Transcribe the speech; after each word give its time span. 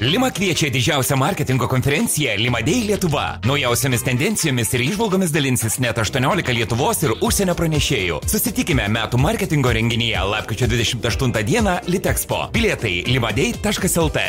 Lima 0.00 0.30
kviečia 0.32 0.70
didžiausią 0.72 1.16
marketingo 1.16 1.66
konferenciją 1.68 2.32
Lima 2.40 2.62
Day 2.64 2.86
Lietuva. 2.88 3.36
Naujausiamis 3.44 4.00
tendencijomis 4.00 4.72
ir 4.72 4.84
išvalgomis 4.86 5.28
dalinsis 5.28 5.76
net 5.84 6.00
18 6.00 6.54
Lietuvos 6.56 7.02
ir 7.04 7.12
užsienio 7.20 7.52
pranešėjų. 7.58 8.22
Susitikime 8.24 8.88
metų 8.88 9.20
marketingo 9.20 9.68
renginyje 9.76 10.24
lapkričio 10.32 10.70
28 10.72 11.44
dieną 11.44 11.76
Litexpo. 11.92 12.46
Bilietai 12.56 13.04
limadei.lt. 13.12 14.24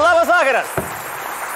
Labas 0.00 0.28
vakaras! 0.32 0.78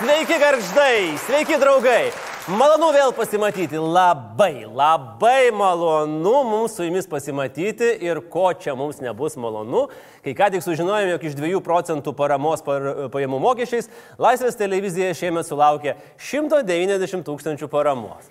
Sveiki 0.00 0.36
garždai, 0.44 0.98
sveiki 1.24 1.64
draugai! 1.64 2.29
Malonu 2.50 2.88
vėl 2.90 3.12
pasimatyti, 3.14 3.78
labai, 3.78 4.64
labai 4.66 5.52
malonu 5.54 6.32
mums 6.48 6.72
su 6.74 6.82
jumis 6.82 7.06
pasimatyti 7.06 7.92
ir 8.02 8.18
ko 8.32 8.48
čia 8.58 8.72
mums 8.74 8.98
nebus 8.98 9.36
malonu, 9.38 9.84
kai 10.24 10.32
ką 10.34 10.48
tik 10.50 10.64
sužinojome, 10.64 11.12
jog 11.12 11.26
iš 11.28 11.36
2 11.38 11.60
procentų 11.62 12.14
paramos 12.18 12.64
par, 12.66 12.88
pajamų 13.14 13.38
mokesčiais 13.44 13.86
Laisvės 14.18 14.58
televizija 14.58 15.12
šiemet 15.14 15.46
sulaukė 15.46 15.94
190 16.18 17.22
tūkstančių 17.28 17.68
paramos. 17.70 18.26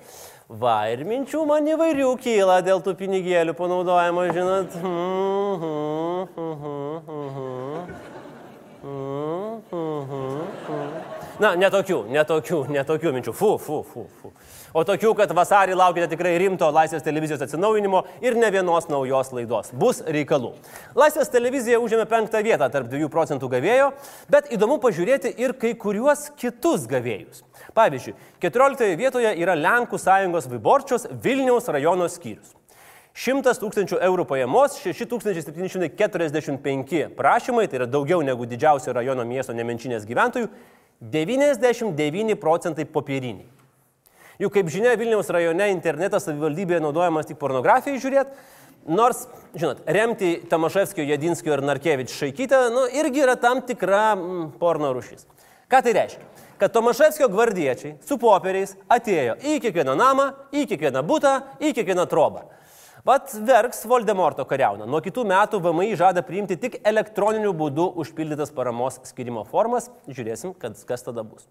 Va, 0.49 0.89
ir 0.91 1.05
minčių 1.07 1.45
man 1.47 1.69
įvairių 1.69 2.09
kyla 2.19 2.57
dėl 2.65 2.83
tų 2.83 2.97
pinigėlių 2.99 3.53
panaudojimo, 3.55 4.25
žinot. 4.35 4.75
Mm 4.81 5.55
-hmm, 5.61 6.27
mm 6.35 6.55
-hmm, 6.59 6.99
mm 7.07 7.29
-hmm. 7.37 7.87
Mm 8.83 9.61
-hmm. 10.11 11.08
Na, 11.39 11.53
netokių, 11.55 12.01
netokių, 12.11 12.65
netokių 12.75 13.13
minčių. 13.15 13.31
Fu, 13.31 13.53
fu, 13.63 13.77
fu, 13.87 14.01
fu. 14.19 14.27
O 14.75 14.83
tokių, 14.85 15.13
kad 15.15 15.31
vasarį 15.33 15.71
laukite 15.79 16.09
tikrai 16.11 16.33
rimto 16.41 16.67
Laisvės 16.75 17.05
televizijos 17.05 17.39
atsinaujinimo 17.45 18.01
ir 18.21 18.35
ne 18.35 18.49
vienos 18.51 18.89
naujos 18.91 19.31
laidos. 19.33 19.71
Bus 19.71 20.03
reikalų. 20.03 20.51
Laisvės 20.99 21.31
televizija 21.31 21.79
užėmė 21.79 22.05
penktą 22.11 22.43
vietą 22.43 22.67
tarp 22.73 22.91
2 22.91 23.07
procentų 23.09 23.47
gavėjo, 23.55 23.93
bet 24.29 24.51
įdomu 24.51 24.79
pažiūrėti 24.83 25.31
ir 25.39 25.55
kai 25.57 25.73
kuriuos 25.79 26.35
kitus 26.35 26.83
gavėjus. 26.91 27.43
Pavyzdžiui, 27.77 28.13
14 28.43 28.97
vietoje 28.99 29.31
yra 29.39 29.55
Lenkų 29.55 29.95
sąjungos 29.95 30.51
Viborčios 30.51 31.07
Vilniaus 31.23 31.71
rajono 31.71 32.11
skyrius. 32.11 32.59
100 33.19 33.59
tūkstančių 33.63 33.97
eurų 34.05 34.23
pajamos, 34.29 34.77
6745 34.83 37.09
prašymai, 37.17 37.65
tai 37.67 37.77
yra 37.81 37.87
daugiau 37.89 38.21
negu 38.23 38.45
didžiausio 38.47 38.93
rajono 38.95 39.23
miesto 39.27 39.51
nemenčinės 39.57 40.05
gyventojų, 40.07 40.47
99 40.99 42.35
procentai 42.39 42.85
popieriniai. 42.85 43.47
Juk 44.39 44.53
kaip 44.55 44.69
žinia, 44.71 44.95
Vilniaus 44.99 45.31
rajone 45.35 45.67
internetas 45.73 46.23
savivaldybėje 46.27 46.79
naudojamas 46.83 47.27
tik 47.27 47.39
pornografijai 47.41 47.99
žiūrėti, 47.99 48.35
nors, 48.87 49.25
žinot, 49.51 49.81
remti 49.87 50.37
Tamaševskio, 50.47 51.03
Jadinskio 51.07 51.55
ir 51.55 51.63
Narkevič 51.67 52.13
šaikytę, 52.15 52.61
nu, 52.71 52.85
irgi 52.95 53.25
yra 53.25 53.35
tam 53.39 53.59
tikra 53.67 54.13
mm, 54.15 54.45
porno 54.61 54.93
rušys. 54.95 55.27
Ką 55.71 55.83
tai 55.83 55.95
reiškia? 55.97 56.23
Kad 56.59 56.73
Tomaševskio 56.75 57.27
gvardiečiai 57.31 57.97
su 58.03 58.15
popieriais 58.19 58.75
atėjo 58.91 59.37
į 59.43 59.59
kiekvieną 59.63 59.95
namą, 59.99 60.31
į 60.51 60.65
kiekvieną 60.71 61.03
būtą, 61.07 61.35
į 61.63 61.71
kiekvieną 61.75 62.07
trobą. 62.11 62.47
Vat 63.07 63.31
verks 63.47 63.85
Voldemorto 63.87 64.43
kariauna. 64.47 64.87
Nuo 64.89 64.99
kitų 65.03 65.23
metų 65.29 65.61
VMI 65.63 65.95
žada 65.99 66.23
priimti 66.25 66.57
tik 66.59 66.79
elektroniniu 66.83 67.53
būdu 67.55 67.85
užpildytas 68.01 68.51
paramos 68.55 68.99
skirimo 69.07 69.45
formas. 69.47 69.87
Žiūrėsim, 70.09 70.51
kas 70.59 71.05
tada 71.05 71.23
bus. 71.23 71.47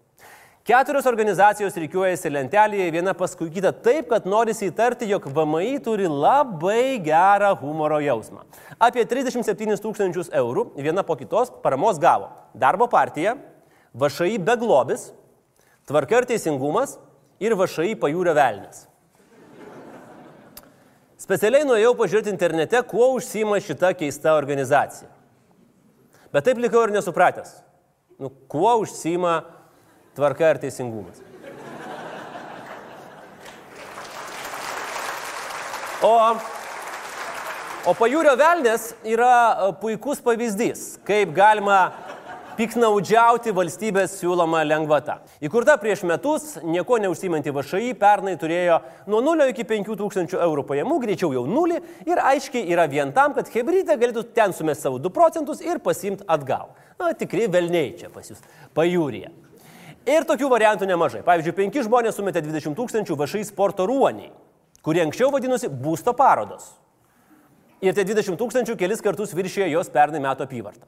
Keturios 0.69 1.07
organizacijos 1.09 1.77
reikiuojasi 1.81 2.29
lentelėje, 2.29 2.89
viena 2.93 3.15
paskui 3.17 3.47
kitą 3.49 3.71
taip, 3.73 4.11
kad 4.11 4.27
norisi 4.29 4.67
įtarti, 4.69 5.07
jog 5.09 5.25
VMI 5.33 5.79
turi 5.81 6.05
labai 6.05 6.99
gerą 7.01 7.55
humoro 7.57 7.97
jausmą. 8.03 8.43
Apie 8.77 9.07
37 9.09 9.79
tūkstančius 9.81 10.29
eurų 10.35 10.67
viena 10.77 11.01
po 11.07 11.17
kitos 11.17 11.49
paramos 11.63 11.97
gavo 11.97 12.29
Darbo 12.53 12.85
partija, 12.91 13.37
VŠI 13.97 14.37
beglobis, 14.45 15.09
Tvarka 15.89 16.19
ir 16.19 16.29
teisingumas 16.29 16.99
ir 17.41 17.55
VŠI 17.57 17.95
pajūrio 17.97 18.35
velnės. 18.37 18.88
Specialiai 21.29 21.61
nuėjau 21.61 21.91
pažiūrėti 21.93 22.31
internete, 22.33 22.79
kuo 22.89 23.11
užsima 23.13 23.59
šita 23.61 23.91
keista 23.93 24.31
organizacija. 24.33 25.11
Bet 26.33 26.47
taip 26.47 26.57
likau 26.57 26.87
ir 26.87 26.93
nesupratęs. 26.95 27.51
Nu, 28.17 28.31
kuo 28.49 28.71
užsima 28.81 29.35
tvarka 30.17 30.49
ir 30.49 30.57
teisingumas. 30.63 31.21
O, 36.01 36.15
o 37.85 37.93
pajūrio 38.01 38.33
velnės 38.39 38.89
yra 39.05 39.33
e, 39.35 39.71
puikus 39.83 40.25
pavyzdys, 40.25 40.95
kaip 41.05 41.37
galima 41.37 41.91
piknaudžiauti 42.59 43.53
valstybės 43.55 44.17
siūloma 44.19 44.65
lengvata. 44.67 45.21
Įkurta 45.39 45.77
prieš 45.79 46.01
metus, 46.07 46.57
nieko 46.59 46.97
neužsimanti 46.99 47.53
VŠI 47.55 47.93
pernai 47.99 48.33
turėjo 48.39 48.81
nuo 49.07 49.21
0 49.23 49.47
iki 49.53 49.63
5 49.69 49.95
tūkstančių 50.01 50.41
eurų 50.43 50.65
pajamų, 50.67 50.97
greičiau 51.05 51.31
jau 51.37 51.45
0 51.47 51.77
ir 52.09 52.21
aiškiai 52.33 52.65
yra 52.73 52.89
vien 52.91 53.13
tam, 53.15 53.31
kad 53.37 53.47
Hebrytė 53.53 53.95
galėtų 54.01 54.25
ten 54.35 54.51
sumesti 54.55 54.89
savo 54.89 54.99
2 54.99 55.13
procentus 55.15 55.63
ir 55.63 55.79
pasimti 55.79 56.27
atgal. 56.27 56.73
Na, 56.99 57.13
tikrai 57.15 57.47
velniai 57.47 57.95
čia 57.95 58.11
pas 58.11 58.27
jūs, 58.27 58.43
pajūryje. 58.75 59.31
Ir 60.09 60.27
tokių 60.27 60.51
variantų 60.51 60.89
nemažai. 60.89 61.23
Pavyzdžiui, 61.23 61.55
5 61.63 61.81
žmonės 61.87 62.19
sumetė 62.19 62.43
20 62.43 62.75
tūkstančių 62.75 63.19
VŠI 63.23 63.47
sporto 63.53 63.87
ruoniai, 63.87 64.33
kurie 64.83 65.05
anksčiau 65.05 65.31
vadinosi 65.31 65.71
būsto 65.71 66.11
parodos. 66.11 66.73
Ir 67.79 67.95
tie 67.95 68.03
20 68.03 68.35
tūkstančių 68.35 68.75
kelis 68.75 68.99
kartus 68.99 69.31
viršėjo 69.31 69.77
jos 69.77 69.91
pernai 69.93 70.19
metų 70.19 70.49
apyvartą. 70.49 70.83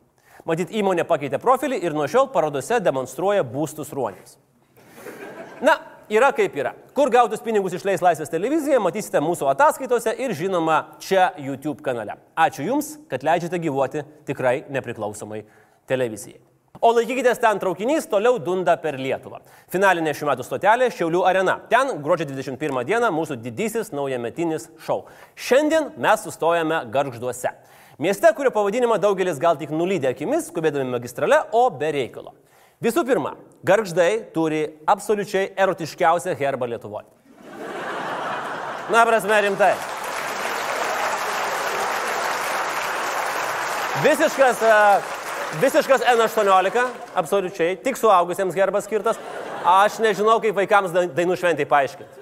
Matyt, 0.48 0.72
įmonė 0.74 1.06
pakeitė 1.06 1.38
profilį 1.42 1.78
ir 1.86 1.94
nuo 1.94 2.08
šiol 2.10 2.32
parodose 2.34 2.80
demonstruoja 2.82 3.44
būstus 3.46 3.94
ruonius. 3.94 4.38
Na, 5.62 5.78
yra 6.10 6.32
kaip 6.34 6.56
yra. 6.58 6.74
Kur 6.98 7.12
gautus 7.14 7.44
pinigus 7.46 7.76
išleis 7.78 8.02
Laisvės 8.02 8.32
televizija, 8.34 8.82
matysite 8.82 9.22
mūsų 9.22 9.52
ataskaitose 9.54 10.16
ir 10.18 10.34
žinoma 10.38 10.98
čia 11.04 11.30
YouTube 11.38 11.86
kanale. 11.86 12.18
Ačiū 12.34 12.66
Jums, 12.66 12.96
kad 13.12 13.26
leidžiate 13.28 13.62
gyvuoti 13.62 14.06
tikrai 14.26 14.64
nepriklausomai 14.74 15.44
televizijai. 15.90 16.42
O 16.82 16.90
laikykitės 16.96 17.38
ten 17.38 17.60
traukinys 17.62 18.08
toliau 18.10 18.40
dunda 18.42 18.74
per 18.82 18.96
Lietuvą. 18.98 19.44
Finalinė 19.70 20.16
šių 20.18 20.32
metų 20.32 20.46
stotelė 20.48 20.88
Šiaulių 20.90 21.20
arena. 21.30 21.60
Ten 21.70 22.00
gruodžio 22.02 22.26
21 22.32 22.82
dieną 22.90 23.12
mūsų 23.14 23.38
didysis 23.44 23.92
naujametinis 23.94 24.66
šou. 24.82 25.04
Šiandien 25.38 25.92
mes 26.02 26.26
sustojame 26.26 26.80
garžduose. 26.90 27.52
Mieste, 28.02 28.26
kurio 28.34 28.50
pavadinimą 28.50 28.96
daugelis 28.98 29.38
gal 29.38 29.60
tik 29.60 29.70
nulydė 29.70 30.08
akimis, 30.10 30.48
skubėdami 30.50 30.90
magistrale, 30.90 31.38
o 31.54 31.68
be 31.70 31.92
reikalo. 31.94 32.32
Visų 32.82 33.04
pirma, 33.06 33.36
garždai 33.62 34.24
turi 34.34 34.62
absoliučiai 34.90 35.52
erotiškiausią 35.54 36.34
herbą 36.40 36.66
Lietuvoje. 36.72 37.06
Na, 38.90 39.04
prasme, 39.06 39.38
rimtai. 39.46 39.76
Visiškas, 44.02 44.66
visiškas 45.62 46.08
N18, 46.16 46.88
absoliučiai, 47.22 47.76
tik 47.86 48.02
suaugusiems 48.02 48.58
herbas 48.58 48.90
skirtas. 48.90 49.22
Aš 49.62 50.02
nežinau, 50.02 50.40
kaip 50.42 50.58
vaikams 50.58 50.98
dainų 51.14 51.38
šventai 51.38 51.70
paaiškinti. 51.70 52.18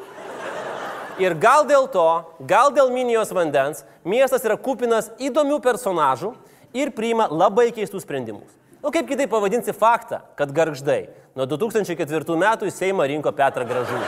Ir 1.20 1.34
gal 1.36 1.66
dėl 1.68 1.88
to, 1.92 2.08
gal 2.48 2.70
dėl 2.72 2.92
minijos 2.96 3.32
vandens, 3.36 3.82
miestas 4.04 4.46
yra 4.48 4.58
kupinas 4.60 5.10
įdomių 5.20 5.60
personažų 5.64 6.34
ir 6.78 6.94
priima 6.96 7.28
labai 7.32 7.70
keistus 7.76 8.06
sprendimus. 8.06 8.50
Nu, 8.80 8.94
kaip 8.96 9.10
kitaip 9.10 9.32
pavadinsi 9.32 9.74
faktą, 9.76 10.22
kad 10.40 10.54
garždai 10.56 11.10
nuo 11.36 11.48
2004 11.50 12.38
metų 12.40 12.70
į 12.70 12.76
Seimą 12.76 13.08
rinko 13.12 13.34
Petrą 13.36 13.66
Gražulį. 13.68 14.08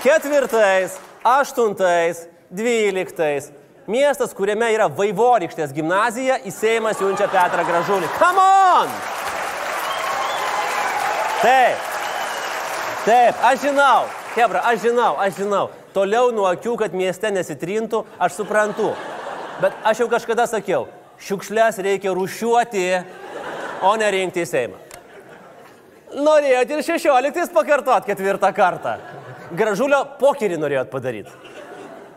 Ketvirtais, 0.00 0.96
aštuntais, 1.26 2.24
dvyliktais. 2.48 3.50
Miestas, 3.88 4.32
kuriame 4.36 4.68
yra 4.72 4.88
Vaivorykštės 4.92 5.72
gimnazija, 5.76 6.38
į 6.44 6.52
Seimą 6.52 6.94
siunčia 6.96 7.28
Petrą 7.32 7.64
Gražulį. 7.68 8.08
Come 8.16 8.44
on! 8.44 8.96
Taip. 11.42 11.84
Taip, 13.04 13.44
aš 13.46 13.60
žinau, 13.62 14.08
Hebra, 14.34 14.64
aš 14.68 14.82
žinau, 14.88 15.12
aš 15.22 15.38
žinau. 15.38 15.68
Toliau 15.98 16.30
nuo 16.30 16.44
akių, 16.46 16.76
kad 16.78 16.92
mieste 16.94 17.32
nesitrintų, 17.34 18.04
aš 18.22 18.36
suprantu. 18.38 18.92
Bet 19.58 19.74
aš 19.82 20.04
jau 20.04 20.06
kažkada 20.12 20.44
sakiau, 20.46 20.84
šiukšlės 21.26 21.80
reikia 21.82 22.12
rušiuoti, 22.14 22.84
o 23.82 23.96
ne 23.98 24.10
rinkti 24.14 24.44
į 24.44 24.46
Seimą. 24.46 24.78
Norėjot 26.14 26.70
ir 26.76 26.84
16 26.86 27.50
pakartot 27.56 28.06
ketvirtą 28.06 28.52
kartą. 28.54 28.94
Gražulio 29.58 30.04
pokerį 30.20 30.60
norėjot 30.62 30.94
padaryti. 30.94 31.34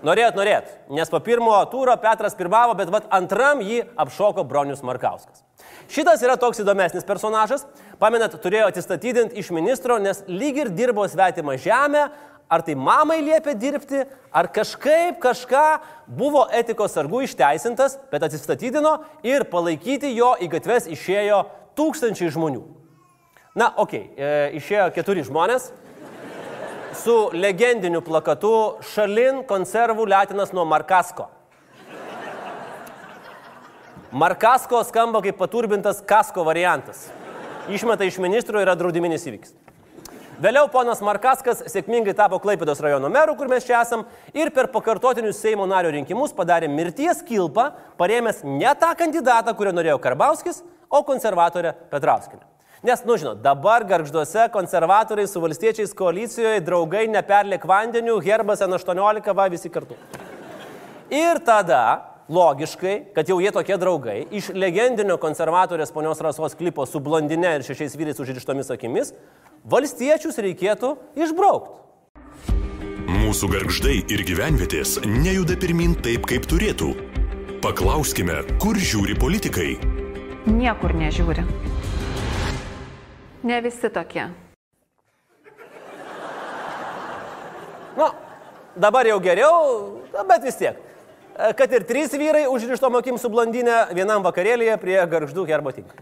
Norėjot, 0.05 0.37
norėjot. 0.37 0.69
Nes 0.93 1.09
po 1.09 1.17
pirmo 1.25 1.57
tūro 1.73 1.97
Petras 2.01 2.37
pirmavo, 2.37 2.77
bet 2.77 2.89
vat 2.93 3.09
antram 3.13 3.65
jį 3.65 3.81
apšoko 4.01 4.45
Bronius 4.45 4.85
Markauskas. 4.85 5.41
Šitas 5.89 6.21
yra 6.21 6.37
toks 6.41 6.61
įdomesnis 6.61 7.05
personažas. 7.05 7.65
Pamenat, 8.01 8.37
turėjo 8.41 8.69
atsistatydinti 8.69 9.41
iš 9.41 9.49
ministro, 9.53 9.97
nes 10.01 10.21
lyg 10.29 10.57
ir 10.61 10.71
dirbo 10.73 11.05
svetimą 11.09 11.57
žemę, 11.61 12.09
ar 12.51 12.63
tai 12.67 12.75
mamai 12.75 13.21
liepė 13.23 13.55
dirbti, 13.55 14.03
ar 14.35 14.49
kažkaip 14.51 15.21
kažką 15.23 15.65
buvo 16.07 16.43
etikos 16.51 16.97
sargų 16.97 17.23
išteisintas, 17.29 17.95
bet 18.11 18.27
atsistatydino 18.27 18.97
ir 19.23 19.47
palaikyti 19.51 20.11
jo 20.17 20.33
į 20.43 20.51
gatves 20.51 20.89
išėjo 20.91 21.45
tūkstančiai 21.79 22.31
žmonių. 22.35 22.63
Na, 23.55 23.71
okei, 23.83 24.11
okay, 24.11 24.15
e, 24.15 24.59
išėjo 24.59 24.89
keturi 24.95 25.23
žmonės 25.27 25.71
su 26.95 27.15
legendiniu 27.35 28.01
plakatu 28.03 28.53
Šalin 28.93 29.45
konservų 29.47 30.05
Letinas 30.11 30.51
nuo 30.55 30.67
Markasko. 30.67 31.29
Markasko 34.11 34.83
skamba 34.83 35.21
kaip 35.23 35.37
paturbintas 35.39 36.03
kasko 36.03 36.43
variantas. 36.43 37.07
Išmeta 37.71 38.03
iš 38.03 38.19
ministro 38.19 38.59
yra 38.59 38.75
draudiminis 38.75 39.23
įvykis. 39.23 39.55
Vėliau 40.41 40.65
ponas 40.73 41.03
Markaskas 41.05 41.59
sėkmingai 41.69 42.15
tapo 42.17 42.39
Klaipėdos 42.41 42.79
rajono 42.81 43.11
meru, 43.13 43.35
kur 43.37 43.49
mes 43.51 43.65
čia 43.67 43.75
esam, 43.83 44.07
ir 44.33 44.49
per 44.55 44.71
pakartotinius 44.73 45.37
Seimo 45.37 45.67
nario 45.69 45.91
rinkimus 45.93 46.33
padarė 46.33 46.65
mirties 46.71 47.19
kilpą, 47.27 47.67
paremęs 47.99 48.39
ne 48.47 48.71
tą 48.81 48.89
kandidatą, 48.97 49.53
kurio 49.57 49.75
norėjo 49.77 49.99
Karbauskis, 50.01 50.63
o 50.89 51.03
konservatorę 51.05 51.75
Petrauskinę. 51.91 52.41
Nes, 52.81 53.03
nu 53.05 53.19
žinot, 53.21 53.43
dabar 53.45 53.85
garžduose 53.85 54.47
konservatoriai 54.49 55.29
su 55.29 55.43
valstiečiais 55.43 55.93
koalicijoje 55.93 56.63
draugai 56.65 57.03
neperlėk 57.13 57.67
vandeniu, 57.69 58.17
herbas 58.25 58.63
N18, 58.65 59.35
va 59.37 59.45
visi 59.53 59.69
kartu. 59.69 59.99
Ir 61.13 61.43
tada 61.45 61.83
logiškai, 62.33 62.95
kad 63.13 63.29
jau 63.29 63.37
jie 63.43 63.53
tokie 63.53 63.77
draugai, 63.77 64.23
iš 64.33 64.49
legendinio 64.57 65.19
konservatorės 65.21 65.93
ponios 65.93 66.25
Rasos 66.25 66.57
klipo 66.57 66.87
su 66.89 67.03
blondine 67.03 67.59
ir 67.59 67.67
šešiais 67.67 67.99
vyrais 67.99 68.25
užrištomis 68.25 68.73
akimis, 68.73 69.13
valstiečius 69.63 70.39
reikėtų 70.41 70.95
išbraukti. 71.19 71.77
Mūsų 73.11 73.47
garždai 73.51 73.97
ir 74.11 74.23
gyvenvietės 74.27 74.99
nejuda 75.05 75.57
pirmin 75.59 75.93
taip, 76.03 76.25
kaip 76.29 76.47
turėtų. 76.49 76.91
Paklauskime, 77.61 78.41
kur 78.61 78.79
žiūri 78.79 79.17
politikai. 79.19 79.75
Niekur 80.49 80.95
nežiūri. 80.97 81.43
Ne 83.45 83.59
visi 83.61 83.89
tokie. 83.93 84.29
Nu, 87.97 88.07
dabar 88.75 89.05
jau 89.05 89.19
geriau, 89.21 90.01
bet 90.29 90.47
vis 90.47 90.57
tiek. 90.57 90.79
Kad 91.57 91.71
ir 91.73 91.85
trys 91.87 92.13
vyrai 92.17 92.47
užrištom 92.51 92.97
akim 92.99 93.17
su 93.21 93.29
blondinė 93.31 93.93
vienam 93.95 94.23
vakarėlėje 94.25 94.77
prie 94.81 94.97
garždų 95.09 95.45
herbo 95.49 95.73
tinka. 95.75 95.95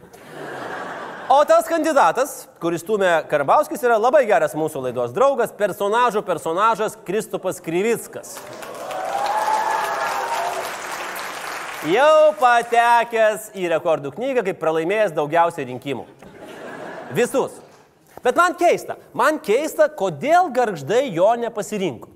O 1.30 1.44
tas 1.46 1.68
kandidatas, 1.70 2.48
kuris 2.58 2.82
stumė 2.82 3.12
Karbauskis, 3.30 3.84
yra 3.86 4.00
labai 4.02 4.24
geras 4.26 4.56
mūsų 4.58 4.80
laidos 4.88 5.12
draugas, 5.14 5.52
personažų 5.54 6.24
personažas 6.26 6.96
Kristupas 7.06 7.60
Kryvickas. 7.62 8.32
Jau 11.94 12.34
patekęs 12.42 13.52
į 13.54 13.70
rekordų 13.76 14.16
knygą 14.16 14.42
kaip 14.48 14.58
pralaimėjęs 14.58 15.14
daugiausiai 15.14 15.70
rinkimų. 15.70 16.08
Visus. 17.14 17.62
Bet 18.26 18.34
man 18.34 18.58
keista, 18.58 18.98
man 19.14 19.38
keista, 19.38 19.86
kodėl 19.86 20.50
garždai 20.50 21.12
jo 21.14 21.30
nepasirinko. 21.46 22.10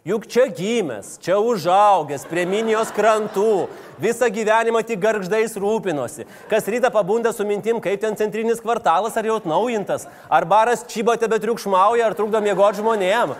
Juk 0.00 0.24
čia 0.24 0.46
gimęs, 0.48 1.18
čia 1.20 1.36
užaugęs, 1.44 2.22
prie 2.24 2.46
minijos 2.48 2.88
krantų, 2.96 3.66
visą 4.00 4.30
gyvenimą 4.32 4.80
tik 4.88 4.96
garždais 5.02 5.52
rūpinosi. 5.60 6.24
Kas 6.48 6.64
rytą 6.72 6.88
pabunda 6.88 7.34
su 7.36 7.44
mintim, 7.44 7.82
kaip 7.84 8.00
ten 8.00 8.16
centrinis 8.16 8.62
kvartalas 8.64 9.18
ar 9.20 9.28
jau 9.28 9.36
atnaujintas, 9.36 10.06
ar 10.32 10.46
baras 10.48 10.86
čyba 10.88 11.18
tebe 11.20 11.36
triukšmauja, 11.44 12.06
ar 12.08 12.16
trukdo 12.16 12.40
miegoti 12.40 12.80
žmonėm. 12.80 13.36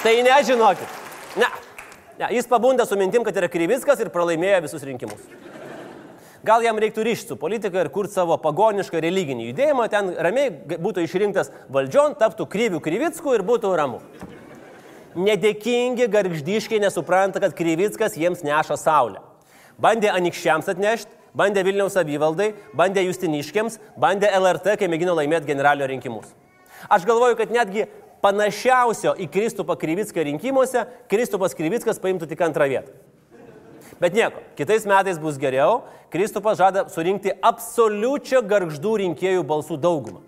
Tai 0.00 0.16
nežinokit. 0.24 0.96
Ne. 1.36 1.52
ne. 2.22 2.32
Jis 2.38 2.48
pabunda 2.48 2.88
su 2.88 2.96
mintim, 2.96 3.20
kad 3.24 3.36
yra 3.36 3.52
Kryvickas 3.52 4.00
ir 4.00 4.08
pralaimėjo 4.08 4.64
visus 4.64 4.88
rinkimus. 4.88 5.20
Gal 6.44 6.60
jam 6.60 6.76
reiktų 6.76 7.06
ryšti 7.06 7.32
su 7.32 7.36
politika 7.40 7.80
ir 7.80 7.88
kurti 7.88 8.18
savo 8.18 8.36
pagonišką 8.36 9.00
religinį 9.00 9.46
judėjimą, 9.48 9.84
ten 9.88 10.10
ramiai 10.26 10.50
būtų 10.52 11.06
išrinktas 11.06 11.48
valdžion, 11.72 12.18
taptų 12.20 12.44
kryvių 12.52 12.80
kryvickų 12.84 13.38
ir 13.38 13.44
būtų 13.48 13.70
ramu. 13.80 14.02
Nedėkingi 15.16 16.04
garždyškiai 16.12 16.82
nesupranta, 16.82 17.40
kad 17.40 17.54
kryvickas 17.56 18.18
jiems 18.20 18.44
neša 18.44 18.76
saulę. 18.82 19.22
Bandė 19.80 20.10
anikščiams 20.12 20.68
atnešti, 20.74 21.16
bandė 21.32 21.64
Vilniaus 21.64 21.96
savivaldai, 21.96 22.50
bandė 22.76 23.06
Justiniškiams, 23.06 23.80
bandė 23.96 24.28
LRT, 24.36 24.76
kai 24.82 24.90
mėgino 24.92 25.16
laimėti 25.16 25.48
generalinio 25.48 25.88
rinkimus. 25.94 26.28
Aš 26.92 27.08
galvoju, 27.08 27.38
kad 27.40 27.56
netgi 27.56 27.88
panašiausio 28.20 29.16
į 29.16 29.30
Kristupą 29.32 29.78
Kryvicką 29.80 30.28
rinkimuose 30.28 30.84
Kristupas 31.08 31.56
Kryvickas 31.56 32.02
paimtų 32.04 32.28
tik 32.28 32.44
antrą 32.44 32.68
vietą. 32.68 32.92
Bet 34.00 34.14
nieko, 34.16 34.42
kitais 34.58 34.86
metais 34.88 35.18
bus 35.20 35.38
geriau. 35.40 35.82
Kristupas 36.12 36.58
žada 36.60 36.86
surinkti 36.92 37.32
absoliučią 37.42 38.42
garždų 38.46 38.94
rinkėjų 39.02 39.42
balsų 39.46 39.78
daugumą. 39.82 40.22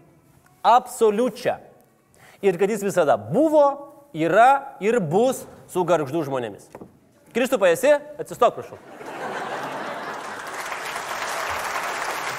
Absoliučią. 0.66 1.58
Ir 2.42 2.58
kad 2.58 2.70
jis 2.70 2.82
visada 2.84 3.16
buvo, 3.16 3.64
yra 4.14 4.76
ir 4.82 4.98
bus 5.00 5.44
su 5.70 5.84
garždų 5.86 6.24
žmonėmis. 6.26 6.68
Kristupai 7.36 7.74
esi? 7.76 7.92
Atsistok, 8.18 8.58
prašau. 8.58 8.78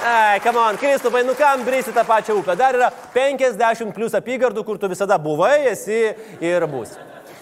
Ei, 0.07 0.39
come 0.39 0.59
on, 0.61 0.77
Kristupai, 0.79 1.23
nu 1.27 1.33
kam 1.35 1.65
brėsi 1.67 1.91
tą 1.91 2.03
pačią 2.07 2.37
upę? 2.39 2.55
Dar 2.55 2.77
yra 2.77 2.87
50 3.15 3.91
plus 3.95 4.13
apygardų, 4.15 4.63
kur 4.63 4.77
tu 4.79 4.87
visada 4.87 5.17
buvai, 5.19 5.67
esi 5.73 6.13
ir 6.43 6.65
būsi. 6.69 6.99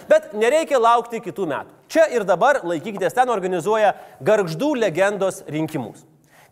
Bet 0.10 0.32
nereikia 0.34 0.80
laukti 0.82 1.20
kitų 1.22 1.46
metų. 1.52 1.75
Čia 1.92 2.08
ir 2.14 2.26
dabar 2.26 2.62
laikykitės 2.66 3.14
ten 3.16 3.30
organizuoja 3.30 3.94
garždų 4.26 4.74
legendos 4.80 5.44
rinkimus. 5.52 6.04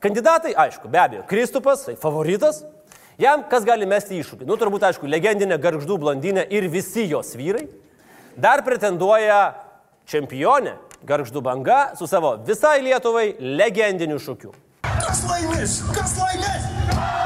Kandidatai, 0.03 0.51
aišku, 0.59 0.89
be 0.91 1.00
abejo, 1.00 1.24
Kristupas, 1.30 1.85
tai 1.88 1.95
favoritas. 2.00 2.63
Jam 3.21 3.45
kas 3.50 3.65
gali 3.65 3.88
mesti 3.88 4.18
iššūkį? 4.19 4.47
Nu, 4.50 4.57
turbūt, 4.59 4.83
aišku, 4.89 5.07
legendinė 5.07 5.59
garždų 5.62 6.00
blondinė 6.01 6.47
ir 6.51 6.68
visi 6.69 7.06
jos 7.07 7.35
vyrai. 7.39 7.68
Dar 8.35 8.65
pretenduoja 8.65 9.53
čempionė 10.09 10.75
garždų 11.07 11.44
banga 11.45 11.81
su 12.00 12.09
savo 12.09 12.35
visai 12.47 12.80
Lietuvai 12.83 13.33
legendiniu 13.39 14.19
šūkiu. 14.19 14.56
Kas 14.83 15.24
laimės? 15.30 15.81
Kas 15.94 16.18
laimės? 16.19 17.22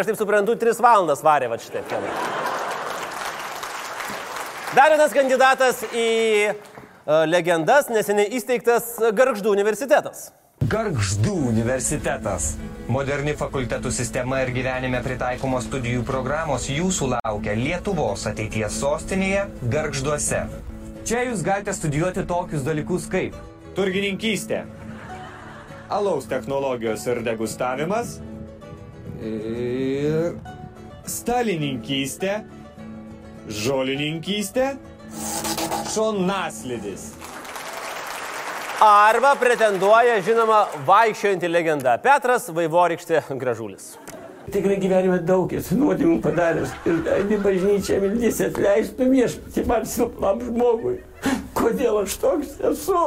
Ir 0.00 0.06
aš 0.06 0.14
taip 0.14 0.16
suprantu, 0.16 0.54
tris 0.56 0.78
valandas 0.80 1.20
varė 1.20 1.50
va 1.52 1.58
šitą 1.60 1.82
filmą. 1.84 2.12
Dar 4.72 4.88
vienas 4.88 5.12
kandidatas 5.12 5.82
į 5.92 6.04
uh, 6.48 7.26
legendas 7.28 7.90
neseniai 7.92 8.30
įsteigtas 8.38 8.94
Garždų 9.18 9.52
universitetas. 9.52 10.30
Gargždų 10.72 11.34
universitetas. 11.50 12.54
Moderni 12.88 13.34
fakultetų 13.36 13.92
sistema 13.92 14.40
ir 14.40 14.54
gyvenime 14.56 15.02
pritaikomos 15.04 15.68
studijų 15.68 16.06
programos 16.08 16.70
jūsų 16.72 17.10
laukia 17.18 17.58
Lietuvos 17.60 18.24
ateities 18.32 18.80
sostinėje 18.80 19.44
Gargžduose. 19.76 20.46
Čia 21.04 21.26
jūs 21.28 21.44
galite 21.44 21.76
studijuoti 21.76 22.24
tokius 22.24 22.64
dalykus 22.64 23.04
kaip 23.12 23.36
turgininkystė, 23.76 24.64
alaus 25.92 26.24
technologijos 26.32 27.04
ir 27.10 27.20
degustavimas, 27.28 28.16
ir 29.20 30.34
stalininkystė, 31.08 32.40
žolininkystė, 33.50 34.74
šonaslidis. 35.92 37.10
Arba 38.80 39.34
pretenduoja, 39.36 40.20
žinoma, 40.24 40.62
vaikščiojantį 40.88 41.50
legendą 41.50 41.98
Petras 42.00 42.48
Vaivorykštė 42.48 43.20
Gražulis. 43.36 43.92
Tikrai 44.50 44.78
gyvenime 44.80 45.18
daug 45.22 45.52
esu 45.52 45.76
nuodėmų 45.76 46.16
padaręs 46.24 46.72
ir 46.88 47.02
eini 47.12 47.36
bažnyčią 47.44 48.00
viltis 48.02 48.40
atleistų 48.48 49.10
viešpatį 49.12 49.66
man 49.68 49.86
silpnam 49.86 50.40
žmogui. 50.46 50.96
Kodėl 51.54 52.00
aš 52.06 52.16
toks 52.22 52.56
esu? 52.72 53.02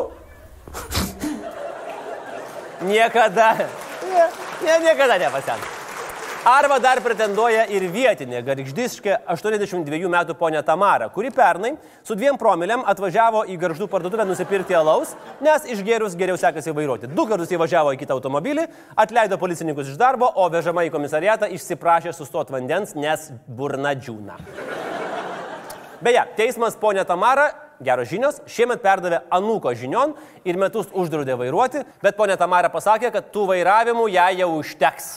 Niekada. 2.86 3.53
Ne, 4.13 4.27
ne, 4.62 4.82
niekada 4.86 5.17
nepasens. 5.25 5.83
Arba 6.43 6.75
dar 6.83 7.00
pretenduoja 7.00 7.62
ir 7.71 7.85
vietinė 7.88 8.41
garždiškė 8.43 9.13
82 9.31 10.09
metų 10.12 10.33
ponė 10.35 10.59
Tamara, 10.67 11.07
kuri 11.07 11.29
pernai 11.31 11.69
su 12.03 12.17
dviem 12.19 12.35
promiliam 12.35 12.83
atvažiavo 12.83 13.45
į 13.47 13.55
garždų 13.62 13.88
parduotuvę 13.88 14.25
nusipirkti 14.27 14.75
alaus, 14.75 15.13
nes 15.39 15.63
išgėrus 15.71 16.19
geriau 16.19 16.35
sekasi 16.35 16.75
vairuoti. 16.75 17.07
Du 17.07 17.23
kartus 17.31 17.55
įvažiavo 17.55 17.95
į 17.95 18.01
kitą 18.03 18.19
automobilį, 18.19 18.67
atleido 19.00 19.39
policininkus 19.39 19.93
iš 19.93 20.01
darbo, 20.03 20.27
o 20.35 20.50
vežama 20.51 20.83
į 20.83 20.91
komisariatą 20.91 21.47
išsiprašė 21.55 22.12
sustoti 22.12 22.51
vandens, 22.57 22.91
nes 22.91 23.29
burna 23.47 23.95
džiūna. 23.95 24.35
Beje, 26.03 26.27
teismas 26.35 26.75
ponė 26.75 27.07
Tamara, 27.07 27.53
geros 27.79 28.12
žinios, 28.12 28.43
šiemet 28.51 28.83
perdavė 28.83 29.23
anūko 29.31 29.71
žinion 29.79 30.17
ir 30.43 30.59
metus 30.59 30.91
uždraudė 30.91 31.39
vairuoti, 31.39 31.88
bet 32.03 32.19
ponė 32.19 32.35
Tamara 32.35 32.67
pasakė, 32.67 33.15
kad 33.15 33.31
tų 33.31 33.53
vairavimų 33.55 34.12
jai 34.12 34.33
jau 34.43 34.57
užteks. 34.59 35.13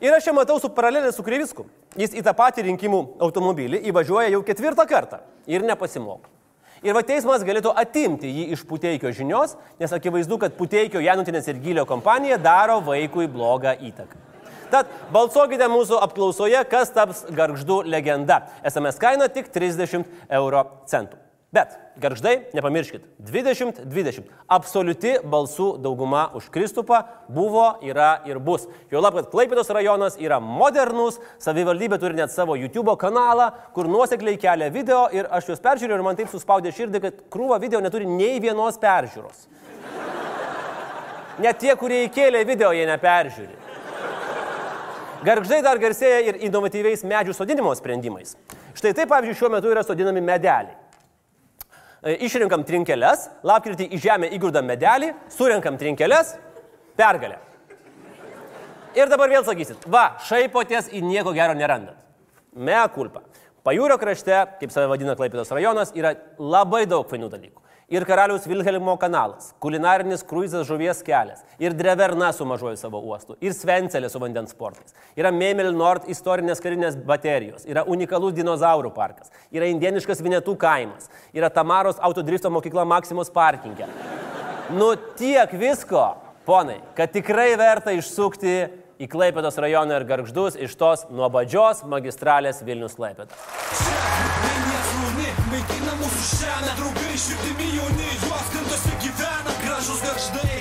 Ir 0.00 0.14
aš 0.14 0.28
čia 0.28 0.34
matau 0.34 0.60
su 0.62 0.70
paralelė 0.70 1.10
su 1.14 1.24
Kryvisku. 1.26 1.64
Jis 1.98 2.12
į 2.14 2.22
tą 2.22 2.34
patį 2.38 2.68
rinkimų 2.68 3.00
automobilį 3.26 3.80
įvažiuoja 3.90 4.30
jau 4.30 4.44
ketvirtą 4.46 4.86
kartą 4.86 5.18
ir 5.50 5.64
nepasimoko. 5.66 6.30
Ir 6.86 6.94
va 6.94 7.02
teismas 7.02 7.42
galėtų 7.42 7.72
atimti 7.74 8.30
jį 8.30 8.44
iš 8.54 8.62
puteikio 8.68 9.10
žinios, 9.10 9.56
nes 9.80 9.94
akivaizdu, 9.94 10.38
kad 10.38 10.54
puteikio 10.54 11.02
Janutinės 11.02 11.50
ir 11.50 11.58
Gylio 11.58 11.82
kompanija 11.90 12.38
daro 12.38 12.78
vaikui 12.86 13.26
blogą 13.26 13.74
įtaką. 13.90 14.22
Tad 14.70 14.90
balsuokite 15.10 15.66
mūsų 15.72 15.98
apklausoje, 16.04 16.60
kas 16.70 16.92
taps 16.94 17.24
garždų 17.34 17.80
legenda. 17.88 18.44
SMS 18.62 19.00
kaina 19.02 19.26
tik 19.32 19.50
30 19.50 20.06
euro 20.38 20.62
centų. 20.86 21.18
Bet, 21.48 21.78
garždai, 21.96 22.42
nepamirškit, 22.52 23.06
20-20. 23.24 24.26
Absoliuti 24.52 25.14
balsų 25.24 25.78
dauguma 25.80 26.26
už 26.36 26.50
Kristupą 26.52 26.98
buvo, 27.32 27.78
yra 27.80 28.18
ir 28.28 28.36
bus. 28.36 28.66
Jo 28.92 29.00
lab, 29.00 29.14
kad 29.16 29.30
Klaipėdos 29.32 29.70
rajonas 29.72 30.18
yra 30.20 30.42
modernus, 30.44 31.16
savivaldybė 31.40 31.96
turi 32.02 32.18
net 32.18 32.34
savo 32.34 32.52
YouTube 32.52 32.92
kanalą, 33.00 33.46
kur 33.72 33.88
nuosekliai 33.88 34.36
kelia 34.36 34.68
video 34.74 35.06
ir 35.08 35.30
aš 35.32 35.48
juos 35.48 35.62
peržiūriu 35.64 35.96
ir 35.96 36.04
man 36.04 36.18
taip 36.18 36.28
suspaudė 36.28 36.68
širdį, 36.76 37.00
kad 37.06 37.22
krūva 37.32 37.56
video 37.62 37.80
neturi 37.80 38.04
nei 38.04 38.42
vienos 38.44 38.76
peržiūros. 38.82 39.46
Net 41.40 41.62
tie, 41.62 41.70
kurie 41.80 42.02
įkėlė 42.10 42.42
video, 42.44 42.74
jie 42.76 42.84
neperžiūri. 42.90 43.56
Garždai 45.24 45.62
dar 45.64 45.80
garsėja 45.80 46.20
ir 46.28 46.42
inovatyviais 46.50 47.06
medžių 47.08 47.32
sodinimo 47.40 47.72
sprendimais. 47.78 48.36
Štai 48.76 48.92
taip, 48.92 49.08
pavyzdžiui, 49.08 49.38
šiuo 49.40 49.50
metu 49.56 49.72
yra 49.72 49.86
sodinami 49.86 50.20
medeliai. 50.20 50.76
E, 51.98 52.14
Išrinkam 52.28 52.62
trinkeles, 52.66 53.26
lapkritį 53.46 53.88
į 53.90 53.98
žemę 54.04 54.30
įgrūdam 54.36 54.66
medelį, 54.70 55.10
surinkam 55.34 55.78
trinkeles, 55.80 56.36
pergalė. 56.98 57.40
Ir 58.98 59.10
dabar 59.10 59.30
vėl 59.30 59.44
sakysit, 59.46 59.82
va, 59.90 60.12
šaipotės 60.26 60.92
į 60.94 61.02
nieko 61.04 61.34
gero 61.36 61.56
nerandat. 61.58 61.98
Mea 62.54 62.86
kulpa. 62.94 63.24
Pajūrio 63.66 63.98
krašte, 64.00 64.34
kaip 64.60 64.72
save 64.72 64.88
vadina 64.90 65.16
Klaipėdos 65.18 65.50
rajonas, 65.52 65.90
yra 65.98 66.14
labai 66.38 66.84
daug 66.88 67.06
fainų 67.10 67.28
dalykų. 67.34 67.67
Ir 67.88 68.04
karaliaus 68.04 68.44
Vilhelmo 68.44 68.98
kanalas, 69.00 69.54
kulinarinis 69.64 70.20
kruizas 70.28 70.66
žuvies 70.68 70.98
kelias, 71.00 71.38
ir 71.56 71.72
Dreverna 71.72 72.26
su 72.36 72.44
mažoju 72.44 72.76
savo 72.76 72.98
uostu, 73.00 73.32
ir 73.40 73.54
Svencelė 73.56 74.10
su 74.12 74.20
vandens 74.20 74.52
sportais, 74.52 74.92
yra 75.16 75.30
Memel 75.32 75.70
Nord 75.72 76.04
istorinės 76.12 76.60
karinės 76.60 76.98
baterijos, 77.08 77.64
yra 77.64 77.86
unikalus 77.88 78.34
dinozaurų 78.36 78.90
parkas, 78.92 79.32
yra 79.48 79.70
indieniškas 79.72 80.20
Vinetų 80.20 80.52
kaimas, 80.60 81.08
yra 81.32 81.48
Tamaros 81.48 81.96
autodrifto 82.04 82.52
mokykla 82.52 82.84
Maksimos 82.84 83.32
parkingė. 83.32 83.88
Nu 84.76 84.90
tiek 85.16 85.56
visko, 85.56 86.10
ponai, 86.44 86.82
kad 86.92 87.16
tikrai 87.16 87.54
verta 87.56 87.96
išsukti 87.96 88.58
į 89.00 89.08
Klaipėdos 89.08 89.56
rajoną 89.64 89.96
ir 89.96 90.04
garždus 90.12 90.60
iš 90.60 90.76
tos 90.76 91.08
nuobodžios 91.08 91.86
magistralės 91.88 92.60
Vilnius 92.68 93.00
Klaipėda. 93.00 93.32
Maitina 95.68 95.94
mūsų 96.00 96.22
šiandien 96.24 96.76
draugai, 96.78 97.16
širdimi 97.20 97.66
jauni, 97.74 98.06
juos 98.22 98.46
kantose 98.54 98.94
gyvena, 99.02 99.52
gražus 99.60 100.00
garždai, 100.00 100.57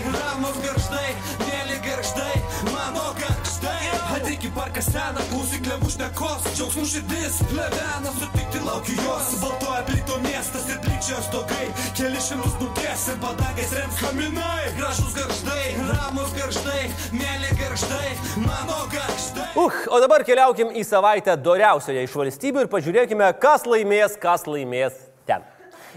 Parką 4.77 4.91
seną, 4.93 5.21
klausyk 5.31 5.63
klevų 5.65 5.87
šnekos, 5.89 6.43
džiaugsmų 6.53 6.83
širdis, 6.85 7.37
plevena, 7.49 8.11
sutikti 8.13 8.59
laukiu 8.61 8.93
jos, 8.99 9.31
baltoja 9.41 9.79
plito 9.87 10.19
miestas 10.21 10.67
ir 10.69 10.77
plyčios 10.83 11.25
stogai, 11.25 11.63
keli 11.97 12.19
šimtus 12.21 12.59
nukės 12.61 13.07
ir 13.09 13.17
badagais 13.23 13.71
rems 13.73 13.97
kaminai, 14.03 14.67
gražus 14.77 15.15
garždai, 15.17 15.63
ramus 15.87 16.29
garždai, 16.37 16.83
mėly 17.09 17.57
garždai, 17.57 18.11
mano 18.43 18.83
garždai. 18.93 19.47
Uh, 19.57 19.79
o 19.89 20.01
dabar 20.03 20.21
keliaukim 20.27 20.69
į 20.77 20.83
savaitę 20.85 21.33
doriausioje 21.41 22.03
iš 22.05 22.13
valstybių 22.21 22.67
ir 22.67 22.69
pažiūrėkime, 22.75 23.31
kas 23.41 23.65
laimės, 23.65 24.19
kas 24.21 24.45
laimės 24.45 25.07
ten. 25.25 25.41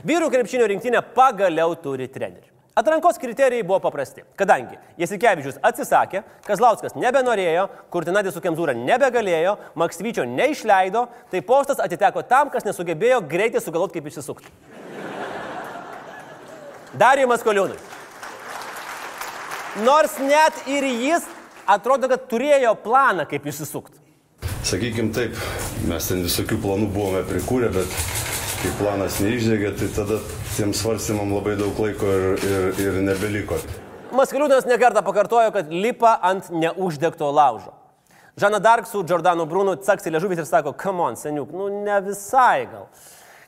Vyrų 0.08 0.32
krepšinio 0.32 0.72
rinktinė 0.72 1.04
pagaliau 1.12 1.76
turi 1.84 2.08
trenerių. 2.08 2.48
Atrankos 2.80 3.18
kriterijai 3.20 3.64
buvo 3.66 3.76
paprasti, 3.84 4.22
kadangi 4.40 4.78
Jasikevičius 4.96 5.58
atsisakė, 5.68 6.22
Kazlauskas 6.46 6.94
nebenorėjo, 6.96 7.66
Kurtinadis 7.92 8.32
su 8.32 8.40
Kemzūra 8.40 8.72
nebegalėjo, 8.78 9.56
Maksvyčio 9.76 10.24
neišleido, 10.24 11.02
tai 11.28 11.42
postas 11.44 11.82
atiteko 11.84 12.22
tam, 12.30 12.48
kas 12.48 12.64
nesugebėjo 12.64 13.20
greitai 13.28 13.60
sugalvoti, 13.60 13.98
kaip 13.98 14.08
išsisukti. 14.08 14.48
Darimas 16.96 17.44
Koliūnui. 17.44 17.76
Nors 19.84 20.16
net 20.24 20.64
ir 20.64 20.88
jis 20.88 21.28
atrodo, 21.68 22.08
kad 22.08 22.24
turėjo 22.32 22.72
planą, 22.80 23.28
kaip 23.28 23.44
išsisukti. 23.44 24.00
Sakykim 24.66 25.12
taip, 25.12 25.36
mes 25.90 26.08
ten 26.08 26.24
visokių 26.24 26.56
planų 26.64 26.88
buvome 26.96 27.26
prikūrę, 27.28 27.68
bet 27.76 28.00
kai 28.62 28.72
planas 28.80 29.20
neišdegė, 29.20 29.76
tai 29.76 29.92
tada 30.00 30.24
tiem 30.60 30.72
svarstymam 30.76 31.30
labai 31.32 31.54
daug 31.56 31.78
laiko 31.80 32.08
ir, 32.12 32.42
ir, 32.44 32.64
ir 32.84 32.96
nebeliko. 33.04 33.56
Maskaliūnas 34.12 34.66
nekartą 34.68 35.00
pakartojo, 35.06 35.52
kad 35.54 35.70
lipa 35.72 36.18
ant 36.26 36.50
neuždegto 36.52 37.30
laužo. 37.32 37.72
Žana 38.40 38.60
Dark 38.60 38.88
su 38.88 39.00
Jordanu 39.08 39.46
Brunu 39.48 39.76
caksi 39.86 40.12
liežuvis 40.12 40.42
ir 40.42 40.48
sako, 40.48 40.74
come 40.76 41.06
on, 41.06 41.16
seniuk, 41.16 41.54
nu 41.56 41.70
ne 41.72 41.96
visai 42.04 42.66
gal. 42.68 42.90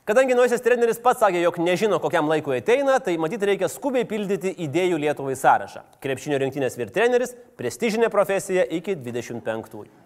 Kadangi 0.09 0.35
naujasis 0.35 0.63
treneris 0.63 0.97
pats 1.03 1.21
sakė, 1.23 1.39
jog 1.45 1.59
nežino, 1.63 1.99
kokiam 2.03 2.27
laikui 2.31 2.57
ateina, 2.57 2.97
tai 2.99 3.13
matyt 3.21 3.45
reikia 3.47 3.69
skubiai 3.71 4.07
pildyti 4.09 4.51
idėjų 4.65 4.97
Lietuvai 5.05 5.37
sąrašą. 5.39 5.85
Krepšinio 6.03 6.41
rinktinės 6.41 6.79
vyr 6.79 6.91
treneris- 6.91 7.37
prestižinė 7.59 8.09
profesija 8.11 8.65
iki 8.65 8.97
25-ųjų. 8.97 10.02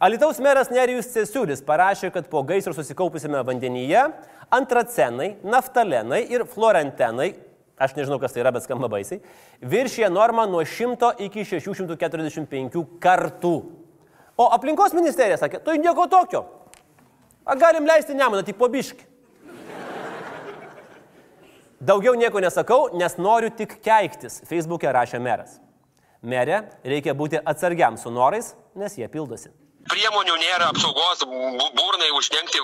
Alitaus 0.00 0.38
meras 0.40 0.70
Nerijus 0.72 1.10
Cesiulis 1.12 1.60
parašė, 1.60 2.08
kad 2.14 2.28
po 2.32 2.40
gaisro 2.48 2.72
susikaupusiame 2.72 3.42
vandenyje 3.44 4.06
antracenai, 4.48 5.34
naftalenai 5.44 6.22
ir 6.32 6.46
florentenai, 6.48 7.34
aš 7.76 7.92
nežinau, 7.98 8.16
kas 8.22 8.32
tai 8.32 8.40
yra, 8.40 8.54
bet 8.56 8.64
skamba 8.64 8.88
baisiai, 8.88 9.20
viršė 9.60 10.08
normą 10.08 10.46
nuo 10.48 10.64
100 10.64 11.12
iki 11.26 11.44
645 11.52 12.80
kartų. 13.04 13.52
O 14.40 14.48
aplinkos 14.56 14.96
ministerija 14.96 15.36
sakė, 15.36 15.60
tai 15.68 15.76
nieko 15.84 16.08
tokio. 16.08 16.46
A 17.44 17.60
galim 17.60 17.84
leisti 17.84 18.16
nemoną, 18.16 18.40
tik 18.48 18.56
pobiški. 18.56 19.04
Daugiau 21.76 22.16
nieko 22.16 22.40
nesakau, 22.40 22.86
nes 22.96 23.20
noriu 23.20 23.52
tik 23.52 23.82
keiktis, 23.84 24.40
Facebook'e 24.48 24.96
rašė 24.96 25.20
meras. 25.20 25.58
Merė, 26.24 26.70
reikia 26.88 27.12
būti 27.16 27.36
atsargiam 27.44 28.00
su 28.00 28.08
norais, 28.12 28.54
nes 28.72 28.96
jie 28.96 29.08
pildosi. 29.12 29.59
Priemonių 29.88 30.36
nėra 30.40 30.68
apsaugos 30.72 31.24
bu- 31.24 31.70
burnai 31.78 32.10
uždengti, 32.18 32.60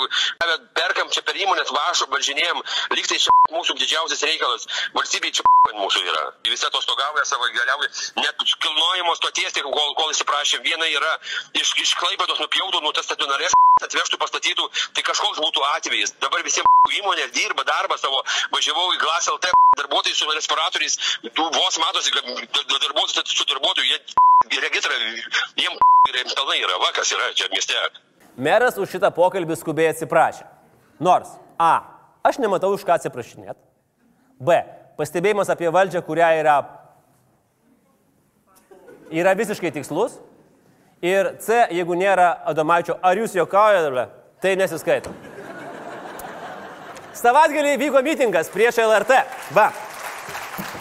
perkam 0.76 1.10
čia 1.10 1.22
per 1.22 1.34
įmonės 1.34 1.72
vašų, 1.72 2.10
važinėjom, 2.12 2.62
lyg 2.96 3.06
tai 3.08 3.18
čia 3.22 3.35
mūsų 3.52 3.76
didžiausias 3.80 4.22
reikalas, 4.26 4.66
valstybė 4.96 5.32
čia 5.34 5.44
mūsų 5.82 6.02
yra. 6.06 6.22
Visi 6.46 6.66
atostogauja 6.68 7.24
savo 7.28 7.48
galiausiai, 7.54 8.22
net 8.22 8.46
kilnojimo 8.62 9.14
stoties, 9.18 9.54
tai 9.56 9.64
kol, 9.66 9.92
kol 9.98 10.12
įsiprašėm, 10.14 10.64
viena 10.66 10.88
yra 10.90 11.12
iš, 11.58 11.74
iš 11.82 11.94
klaipėdos 12.00 12.40
nupjautų, 12.42 12.82
nu 12.84 12.92
tas 12.96 13.08
stacionarės 13.08 13.56
atvežtų, 13.86 14.20
pastatytų, 14.22 14.68
tai 14.96 15.06
kažkoks 15.06 15.42
būtų 15.42 15.64
atvejis. 15.74 16.16
Dabar 16.22 16.44
visi 16.46 16.64
įmonės 17.00 17.34
dirba 17.36 17.66
darbą 17.68 17.98
savo, 18.00 18.22
važiavau 18.54 18.92
į 18.94 19.00
Glas 19.02 19.30
LT 19.32 19.52
darbuotojai 19.76 20.16
su 20.16 20.30
respiratoriais, 20.32 20.94
vos 21.36 21.78
matosi, 21.82 22.14
kad 22.14 22.24
da- 22.24 22.80
darbuotojai 22.86 23.26
su 23.28 23.44
darbuotojų, 23.50 23.90
jie 23.90 24.62
registrą, 24.62 24.96
jiem 25.58 25.76
yra 26.08 26.24
pelnai 26.32 26.60
yra, 26.62 26.78
va 26.80 26.92
kas 26.96 27.12
yra 27.12 27.32
čia 27.36 27.50
mieste. 27.52 27.76
Meras 28.36 28.76
už 28.80 28.94
šitą 28.94 29.10
pokalbį 29.16 29.56
skubiai 29.56 29.92
atsiprašė. 29.92 30.46
Nors 31.00 31.28
A. 31.60 31.95
Aš 32.26 32.40
nematau 32.42 32.72
už 32.74 32.82
ką 32.82 32.96
atsiprašinėti. 32.96 33.60
B. 34.42 34.58
Pastebėjimas 34.98 35.50
apie 35.52 35.68
valdžią, 35.70 36.00
kurią 36.02 36.30
yra, 36.40 36.56
yra 39.14 39.34
visiškai 39.38 39.70
tikslus. 39.76 40.16
Ir 41.04 41.36
C. 41.44 41.60
Jeigu 41.76 41.94
nėra 41.94 42.32
Adomaičio, 42.50 42.96
ar 43.04 43.20
jūs 43.20 43.36
juokaujate, 43.36 44.08
tai 44.42 44.56
nesiskaito. 44.58 45.12
Savaitgalį 47.16 47.76
vyko 47.80 48.02
mitingas 48.04 48.50
prieš 48.52 48.80
LRT. 48.82 49.20
Va. 49.56 49.70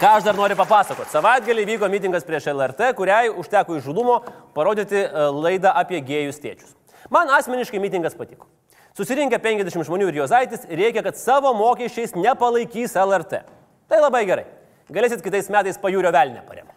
Ką 0.00 0.16
aš 0.18 0.26
dar 0.26 0.36
noriu 0.36 0.56
papasakoti? 0.58 1.12
Savaitgalį 1.12 1.64
vyko 1.70 1.88
mitingas 1.92 2.24
prieš 2.26 2.50
LRT, 2.52 2.90
kuriai 2.96 3.30
užteko 3.32 3.78
įžulumo 3.78 4.18
parodyti 4.56 4.98
e, 5.04 5.08
laidą 5.36 5.72
apie 5.76 6.02
gėjus 6.04 6.40
tėčius. 6.42 6.74
Man 7.12 7.30
asmeniškai 7.32 7.80
mitingas 7.80 8.16
patiko. 8.18 8.48
Susirinkę 8.96 9.36
50 9.44 9.84
žmonių 9.84 10.06
ir 10.08 10.16
Jozaitis 10.22 10.62
reikia, 10.72 11.02
kad 11.04 11.18
savo 11.20 11.50
mokesčiais 11.52 12.14
nepalaikys 12.16 12.94
LRT. 12.96 13.42
Tai 13.92 13.98
labai 14.00 14.22
gerai. 14.24 14.46
Galėsit 14.88 15.20
kitais 15.20 15.50
metais 15.52 15.76
pajūrio 15.82 16.08
velnę 16.16 16.40
paremti. 16.48 16.72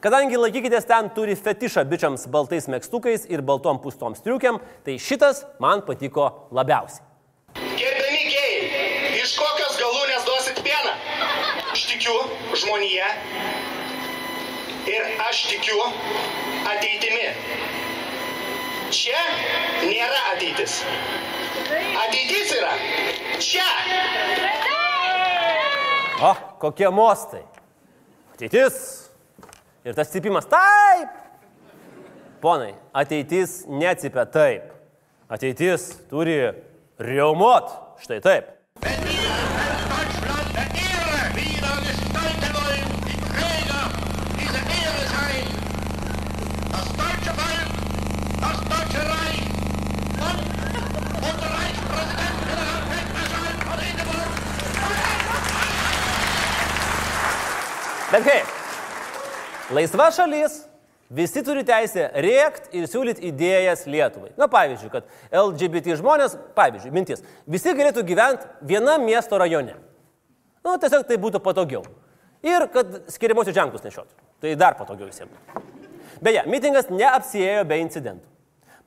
Kadangi 0.00 0.40
laikykitės 0.40 0.88
ten 0.88 1.10
turi 1.12 1.36
fetišą 1.36 1.84
bičiams 1.90 2.24
baltais 2.32 2.70
mėgstukais 2.72 3.28
ir 3.28 3.44
baltom 3.44 3.76
pustom 3.84 4.16
striukiam, 4.16 4.56
tai 4.88 4.96
šitas 4.96 5.44
man 5.60 5.84
patiko 5.84 6.30
labiausiai. 6.56 7.04
Gerbiami 7.76 8.24
gėjai, 8.32 9.20
iš 9.20 9.36
kokios 9.36 9.78
galūnės 9.84 10.26
duosit 10.28 10.64
pieną? 10.64 10.96
Aš 11.76 11.86
tikiu 11.92 12.16
žmonėje 12.56 13.12
ir 14.96 15.24
aš 15.28 15.46
tikiu 15.52 15.80
ateitimi. 16.72 17.83
Čia 18.94 19.22
nėra 19.82 20.20
ateitis. 20.34 20.76
Ateitis 21.98 22.52
yra 22.54 22.74
čia. 23.42 23.64
O, 26.22 26.30
kokie 26.62 26.86
mostai. 26.94 27.42
Ateitis. 28.36 28.78
Ir 29.84 29.98
tas 29.98 30.12
cipimas 30.14 30.46
taip. 30.46 31.10
Ponai, 32.44 32.70
ateitis 32.94 33.64
neatsipia 33.66 34.28
taip. 34.30 34.70
Ateitis 35.32 35.90
turi 36.12 36.38
riaumot. 37.02 37.74
Štai 38.04 38.22
taip. 38.22 38.54
Bet 38.84 39.13
kaip? 58.22 58.50
Laisva 59.74 60.10
šalis, 60.12 60.58
visi 61.14 61.42
turi 61.44 61.64
teisę 61.66 62.10
rėkti 62.20 62.78
ir 62.78 62.88
siūlyti 62.90 63.24
idėjas 63.30 63.86
Lietuvai. 63.90 64.34
Na, 64.40 64.48
pavyzdžiui, 64.52 64.90
kad 64.92 65.08
LGBT 65.32 65.96
žmonės, 66.00 66.36
pavyzdžiui, 66.56 66.92
mintis, 66.94 67.24
visi 67.50 67.72
galėtų 67.76 68.04
gyventi 68.06 68.50
vienam 68.68 69.04
miesto 69.06 69.40
rajone. 69.40 69.78
Na, 70.64 70.76
tiesiog 70.80 71.06
tai 71.08 71.18
būtų 71.20 71.40
patogiau. 71.44 71.82
Ir 72.44 72.68
kad 72.72 73.00
skiriamosius 73.12 73.56
ženklus 73.56 73.84
nešiotų. 73.86 74.20
Tai 74.44 74.54
dar 74.60 74.76
patogiau 74.76 75.08
visiems. 75.08 75.32
Beje, 76.24 76.44
mitingas 76.48 76.92
neapsėjo 76.92 77.64
be 77.68 77.80
incidentų. 77.80 78.28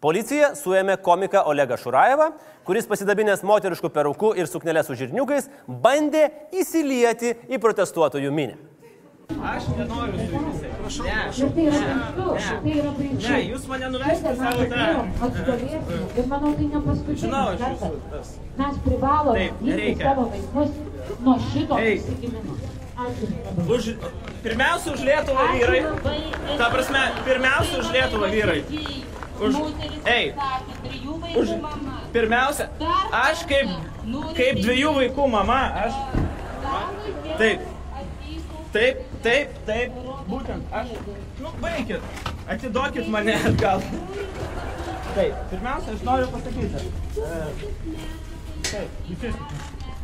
Policija 0.01 0.51
suėmė 0.53 1.00
komiką 1.01 1.41
Olegą 1.50 1.74
Šurajevą, 1.81 2.27
kuris 2.69 2.86
pasidabinęs 2.86 3.41
moteriškų 3.41 3.89
perukų 3.96 4.36
ir 4.38 4.46
suknelės 4.46 4.86
su 4.86 4.98
žirniukais 5.00 5.50
bandė 5.65 6.27
įsilieti 6.53 7.34
į 7.50 7.57
protestuotojų 7.63 8.29
minę. 8.29 8.60
Aš 9.27 9.63
nenoriu 9.77 10.13
su 10.17 10.34
jumis. 10.34 10.62
Prašau, 10.81 11.05
Ne, 11.05 11.12
prašau. 11.25 11.50
ne, 11.50 11.55
Tai 12.63 12.72
yra 12.79 12.91
baisu. 12.98 13.29
Ne, 13.29 13.39
jūs 13.51 13.67
mane 13.67 13.89
nuveskite 13.93 14.36
savo 14.39 14.63
tą. 14.72 14.86
Atstovėsime. 15.27 16.00
Ir 16.22 16.25
manau, 16.31 16.53
tai 16.57 16.67
ne 16.72 16.81
paskutinis 16.86 17.22
Žinau, 17.22 17.43
aš 17.53 17.60
kartas. 17.60 18.31
Mes 18.57 18.75
privalome 18.86 19.46
nereikia. 19.62 20.03
savo 20.10 20.24
vaikus 20.31 20.69
nuo 21.25 21.36
šito 21.51 21.75
įsigimimo. 21.75 22.57
Už, 23.75 23.91
pirmiausia 24.43 24.93
už 24.96 25.01
Lietuvą 25.05 25.43
vyrai. 25.53 25.81
Ta 26.57 26.69
prasme, 26.74 27.03
pirmiausia 27.25 27.79
už 27.84 27.91
Lietuvą 27.93 28.27
vyrai. 28.31 28.63
Už, 29.38 29.53
ei, 30.10 30.34
už, 31.38 31.48
pirmiausia, 32.15 32.69
aš 33.13 33.43
kaip, 33.46 33.69
kaip 34.34 34.55
dviejų 34.63 34.96
vaikų 35.01 35.27
mama, 35.29 35.60
aš. 35.86 35.93
Taip. 37.38 37.60
Taip, 38.74 38.98
taip, 39.27 39.55
taip, 39.67 39.96
būtent 40.29 40.75
aš. 40.79 40.91
Nu, 41.43 41.51
baikit, 41.63 42.01
atiduokit 42.48 43.10
mane 43.12 43.36
atgal. 43.50 43.84
Taip, 45.17 45.34
pirmiausia, 45.51 45.96
aš 45.96 46.03
noriu 46.07 46.27
pasakyti. 46.31 46.77
Taip. 48.67 48.89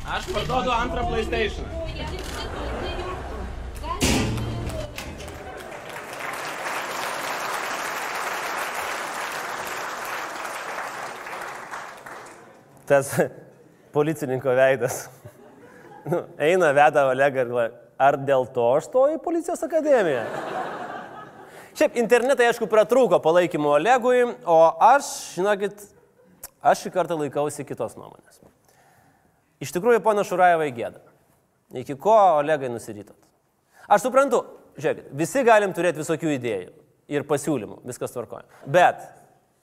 Aš 0.04 0.28
parduodu 0.36 0.72
antrą 0.76 1.06
PlayStation. 1.08 1.68
Tas 12.90 13.14
policininko 13.96 14.52
veidas. 14.58 15.06
Nu, 16.04 16.26
eina, 16.36 16.74
veda 16.76 17.06
Olegą 17.08 17.46
ir 17.46 17.48
galvoja, 17.48 17.83
ar 18.04 18.18
dėl 18.20 18.46
to 18.54 18.66
aš 18.78 18.90
stoju 18.90 19.18
į 19.18 19.24
policijos 19.24 19.64
akademiją? 19.66 20.26
Šiaip 21.74 21.96
internetai, 21.98 22.52
aišku, 22.52 22.68
pratrūko 22.70 23.18
palaikymo 23.24 23.72
Olegui, 23.80 24.28
o 24.46 24.58
aš, 24.94 25.10
žinokit, 25.40 25.88
aš 26.62 26.84
šį 26.86 26.92
kartą 26.94 27.18
laikausi 27.18 27.66
kitos 27.66 27.96
nuomonės. 27.98 28.44
Iš 29.64 29.72
tikrųjų, 29.74 30.04
pana 30.06 30.26
Šurajevai 30.28 30.70
gėda. 30.76 31.02
Iki 31.74 31.96
ko 32.02 32.14
Olegai 32.38 32.70
nusirytot? 32.70 33.18
Aš 33.90 34.06
suprantu, 34.06 34.44
žiūrėkit, 34.78 35.10
visi 35.18 35.42
galim 35.48 35.74
turėti 35.74 36.04
visokių 36.04 36.36
idėjų 36.36 36.70
ir 37.14 37.26
pasiūlymų, 37.30 37.82
viskas 37.88 38.14
tvarkoja. 38.14 38.46
Bet 38.70 39.02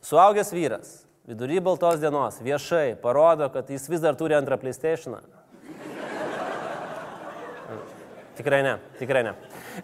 suaugęs 0.07 0.50
vyras 0.55 0.92
vidury 1.29 1.61
baltos 1.62 2.00
dienos 2.03 2.40
viešai 2.42 2.96
parodo, 3.03 3.46
kad 3.55 3.70
jis 3.70 3.87
vis 3.92 4.03
dar 4.03 4.18
turi 4.18 4.35
antrą 4.35 4.59
PlayStation. 4.61 5.20
Tikrai 8.40 8.62
ne, 8.64 8.79
tikrai 8.96 9.20
ne. 9.26 9.33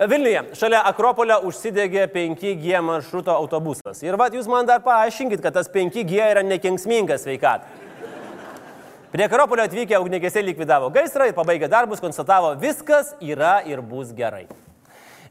Vilniuje 0.09 0.41
šalia 0.57 0.79
Akropolio 0.89 1.43
užsidegė 1.45 2.07
5G 2.09 2.79
maršruto 2.81 3.35
autobusas. 3.37 4.01
Ir 4.01 4.17
vad 4.17 4.33
jūs 4.33 4.47
man 4.49 4.65
dar 4.69 4.81
paaiškinkit, 4.85 5.43
kad 5.45 5.53
tas 5.59 5.69
5G 5.73 6.23
yra 6.31 6.45
nekenksmingas 6.47 7.27
sveikatai. 7.27 7.83
Prie 9.13 9.27
Akropolio 9.29 9.67
atvykę 9.69 10.01
ugnigesiai 10.01 10.47
likvidavo 10.47 10.89
gaisrą 10.95 11.29
ir 11.29 11.37
pabaigę 11.37 11.69
darbus 11.69 12.01
konstatavo, 12.01 12.55
viskas 12.61 13.13
yra 13.21 13.59
ir 13.69 13.85
bus 13.85 14.15
gerai. 14.17 14.47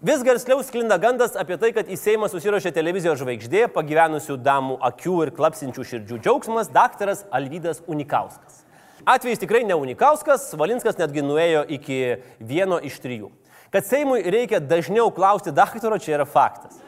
Vis 0.05 0.21
garsliau 0.25 0.61
sklinda 0.61 0.99
gandas 1.01 1.33
apie 1.39 1.57
tai, 1.57 1.71
kad 1.73 1.89
į 1.89 1.97
Seimą 1.97 2.29
susirašė 2.29 2.75
televizijos 2.75 3.17
žvaigždė, 3.23 3.65
pagyvenusių 3.73 4.38
damų 4.38 4.77
akių 4.91 5.17
ir 5.25 5.33
klapsinčių 5.33 5.88
širdžių 5.91 6.21
džiaugsmas, 6.21 6.69
daktaras 6.69 7.25
Alvydas 7.33 7.81
Unikauskas. 7.89 8.64
Atvejais 9.05 9.37
tikrai 9.37 9.61
ne 9.63 9.75
Unikauskas, 9.77 10.47
Valinskas 10.57 10.97
netgi 10.97 11.21
nuėjo 11.21 11.61
iki 11.77 11.97
vieno 12.41 12.79
iš 12.81 12.97
trijų. 13.03 13.29
Kad 13.69 13.85
Seimui 13.85 14.23
reikia 14.33 14.57
dažniau 14.57 15.11
klausti 15.13 15.53
daktaro, 15.53 15.99
čia 16.01 16.15
yra 16.17 16.25
faktas. 16.25 16.79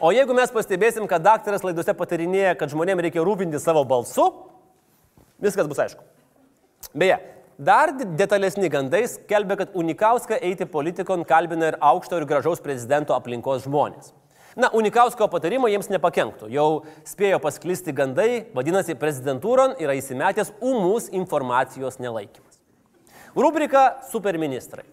O 0.00 0.10
jeigu 0.16 0.34
mes 0.34 0.50
pastebėsim, 0.50 1.04
kad 1.06 1.22
daktaras 1.22 1.62
laidose 1.62 1.94
patarinėja, 1.94 2.56
kad 2.58 2.72
žmonėms 2.72 3.04
reikia 3.06 3.22
rūpinti 3.22 3.60
savo 3.62 3.84
balsu, 3.86 4.24
viskas 5.38 5.68
bus 5.70 5.82
aišku. 5.84 6.02
Beje, 6.96 7.20
dar 7.60 7.92
detalesni 8.18 8.70
gandai 8.72 9.04
skelbia, 9.12 9.60
kad 9.60 9.76
Unikauską 9.78 10.40
eiti 10.40 10.66
politikon 10.66 11.22
kalbina 11.28 11.70
ir 11.70 11.78
aukšto 11.78 12.18
ir 12.18 12.26
gražaus 12.26 12.64
prezidento 12.64 13.14
aplinkos 13.14 13.68
žmonės. 13.68 14.10
Na, 14.58 14.70
Unikausko 14.74 15.28
patarimai 15.30 15.70
jiems 15.70 15.90
nepakenktų. 15.92 16.48
Jau 16.50 16.82
spėjo 17.06 17.38
pasklisti 17.42 17.94
gandai, 17.94 18.46
vadinasi, 18.54 18.96
prezidentūron 18.98 19.76
yra 19.78 19.94
įsimetęs 19.98 20.56
umus 20.58 21.06
informacijos 21.14 22.00
nelaikymas. 22.02 22.58
Rubrika 23.36 24.00
Superministrai. 24.10 24.88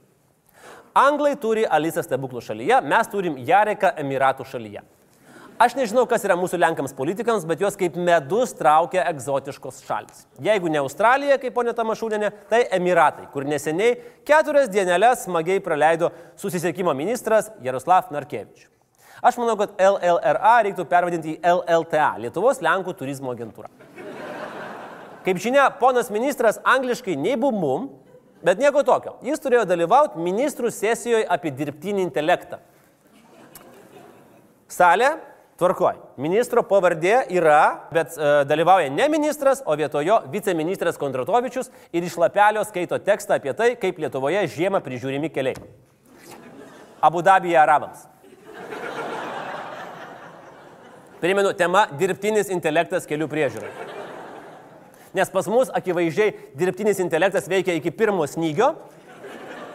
Anglai 0.98 1.34
turi 1.41 1.65
Alisą 1.65 2.04
stebuklų 2.06 2.41
šalyje, 2.41 2.78
mes 2.86 3.10
turim 3.10 3.41
Jareką 3.46 3.96
Emiratų 4.02 4.46
šalyje. 4.50 4.86
Aš 5.58 5.74
nežinau, 5.74 6.04
kas 6.06 6.22
yra 6.22 6.36
mūsų 6.38 6.60
lenkams 6.62 6.93
politikams, 6.93 7.46
bet 7.50 7.63
juos 7.63 7.74
kaip 7.78 7.96
medus 7.98 8.54
traukia 8.54 9.08
egzotiškos 9.10 9.82
šalis. 9.88 10.28
Jeigu 10.46 10.70
ne 10.70 10.84
Australija, 10.84 11.39
kaip 11.41 11.56
ponė 11.58 11.74
Tamašūnenė, 11.78 12.30
tai 12.50 12.62
Emiratai, 12.78 13.26
kur 13.34 13.46
neseniai 13.50 13.96
keturias 14.26 14.70
dienelės 14.70 15.26
smagiai 15.26 15.62
praleido 15.65 16.12
susisiekimo 16.38 16.93
ministras 16.98 17.50
Jaroslav 17.65 18.13
Narkevičius. 18.13 18.77
Aš 19.21 19.38
manau, 19.41 19.56
kad 19.58 19.73
LLRA 19.82 20.56
reiktų 20.67 20.86
pervadinti 20.89 21.36
į 21.36 21.39
LLTA- 21.41 22.10
Lietuvos 22.23 22.62
Lenkų 22.62 22.93
turizmo 22.97 23.34
agentūra. 23.34 23.69
Kaip 25.25 25.39
žinia, 25.43 25.67
ponas 25.80 26.12
ministras 26.13 26.60
angliškai 26.63 27.17
nei 27.17 27.36
bumum, 27.36 27.89
bet 28.43 28.62
nieko 28.62 28.84
tokio. 28.86 29.17
Jis 29.25 29.41
turėjo 29.43 29.65
dalyvauti 29.67 30.21
ministrų 30.21 30.71
sesijoje 30.71 31.25
apie 31.27 31.51
dirbtinį 31.51 32.06
intelektą. 32.06 32.60
Salė, 34.71 35.17
tvarkoj. 35.58 35.97
Ministro 36.21 36.62
pavardė 36.63 37.25
yra, 37.34 37.89
bet 37.91 38.15
e, 38.15 38.32
dalyvauja 38.47 38.91
ne 38.93 39.08
ministras, 39.10 39.63
o 39.65 39.75
vietojo 39.75 40.21
viceministras 40.32 40.99
Kondratovičius 41.01 41.71
ir 41.91 42.06
iš 42.06 42.17
lapelio 42.21 42.63
skaito 42.67 42.99
tekstą 43.01 43.39
apie 43.39 43.56
tai, 43.58 43.73
kaip 43.80 43.97
Lietuvoje 43.99 44.45
žiemą 44.53 44.84
prižiūrimi 44.86 45.32
keliai. 45.34 45.58
Abu 47.01 47.23
Dabija 47.25 47.63
arabams. 47.65 48.06
Primenu, 51.21 51.53
tema- 51.58 51.88
dirbtinis 51.99 52.49
intelektas 52.49 53.08
kelių 53.08 53.27
priežiūrai. 53.27 53.71
Nes 55.13 55.30
pas 55.30 55.47
mus 55.47 55.69
akivaizdžiai 55.69 56.34
dirbtinis 56.56 56.99
intelektas 56.99 57.47
veikia 57.47 57.73
iki 57.75 57.91
pirmo 57.91 58.27
snygio, 58.27 58.75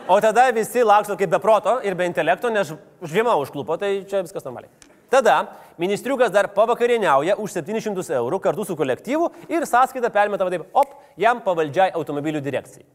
O 0.09 0.21
tada 0.21 0.51
visi 0.51 0.83
laksto 0.83 1.15
kaip 1.17 1.31
be 1.31 1.39
proto 1.39 1.77
ir 1.87 1.95
be 1.95 2.07
intelekto, 2.09 2.51
nes 2.51 2.73
žiema 3.07 3.37
užklupo, 3.39 3.77
tai 3.79 4.03
čia 4.09 4.23
viskas 4.25 4.45
normaliai. 4.45 4.71
Tada 5.13 5.37
ministriukas 5.79 6.33
dar 6.35 6.49
pavakarieniauja 6.57 7.37
už 7.39 7.55
700 7.55 8.17
eurų 8.19 8.41
kartu 8.43 8.67
su 8.67 8.77
kolektyvu 8.77 9.31
ir 9.49 9.67
sąskaitą 9.69 10.11
permeta 10.13 10.45
va 10.45 10.51
taip, 10.51 10.67
op, 10.75 10.97
jam 11.17 11.41
pavaldžiai 11.45 11.93
automobilių 11.95 12.43
direkcijai. 12.43 12.87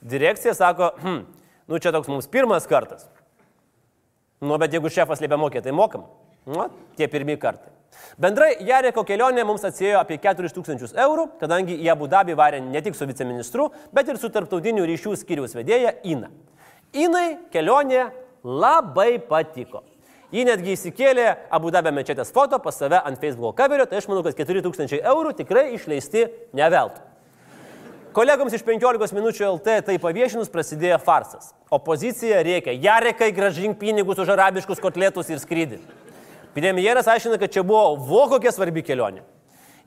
Direkcija 0.00 0.54
sako, 0.54 0.92
hm, 1.02 1.20
nu 1.68 1.78
čia 1.82 1.92
toks 1.92 2.08
mums 2.08 2.30
pirmas 2.32 2.66
kartas. 2.70 3.04
Nu, 4.40 4.56
bet 4.56 4.72
jeigu 4.72 4.88
šefas 4.88 5.20
liepia 5.20 5.36
mokėti, 5.36 5.68
tai 5.68 5.74
mokam. 5.74 6.06
Nu, 6.46 6.70
tie 6.96 7.10
pirmie 7.10 7.36
kartai. 7.36 7.74
Bendrai 8.18 8.56
Jareko 8.66 9.04
kelionė 9.06 9.44
mums 9.46 9.64
atsėjo 9.68 10.00
apie 10.00 10.18
4000 10.22 10.96
eurų, 11.04 11.28
kadangi 11.40 11.76
į 11.78 11.90
Abu 11.92 12.08
Dabį 12.10 12.34
varė 12.38 12.62
ne 12.64 12.82
tik 12.82 12.96
su 12.98 13.06
viceministru, 13.06 13.68
bet 13.94 14.08
ir 14.08 14.18
su 14.18 14.30
tarptautinių 14.34 14.86
ryšių 14.88 15.14
skyriaus 15.20 15.54
vedėja 15.58 15.94
Ina. 16.02 16.32
Inai 16.96 17.38
kelionė 17.52 18.08
labai 18.42 19.18
patiko. 19.28 19.84
Ji 20.32 20.44
netgi 20.44 20.74
įsikėlė 20.74 21.28
Abu 21.54 21.70
Dabio 21.72 21.92
mečetės 21.96 22.32
foto 22.34 22.58
pas 22.60 22.76
save 22.76 22.98
ant 23.00 23.20
Facebook 23.20 23.56
kaberio, 23.56 23.86
tai 23.88 24.02
aš 24.02 24.08
manau, 24.10 24.24
kad 24.26 24.36
4000 24.36 25.00
eurų 25.00 25.32
tikrai 25.38 25.70
išleisti 25.76 26.26
neveltui. 26.56 27.04
Kolegoms 28.16 28.56
iš 28.56 28.64
15 28.66 29.14
minučių 29.14 29.46
LT 29.46 29.78
tai 29.86 29.94
paviešinus 30.02 30.50
prasidėjo 30.50 30.98
farsas. 31.04 31.52
Opozicija 31.70 32.40
rėkia, 32.42 32.74
jarekai 32.74 33.30
gražink 33.36 33.78
pinigus 33.78 34.18
už 34.18 34.32
arabiškus 34.34 34.80
kotletus 34.82 35.30
ir 35.30 35.38
skrydį. 35.38 35.78
Premjeras 36.58 37.08
aiškina, 37.08 37.38
kad 37.38 37.52
čia 37.54 37.64
buvo 37.66 37.96
vo 38.08 38.26
kokia 38.30 38.52
svarbi 38.54 38.82
kelionė. 38.86 39.22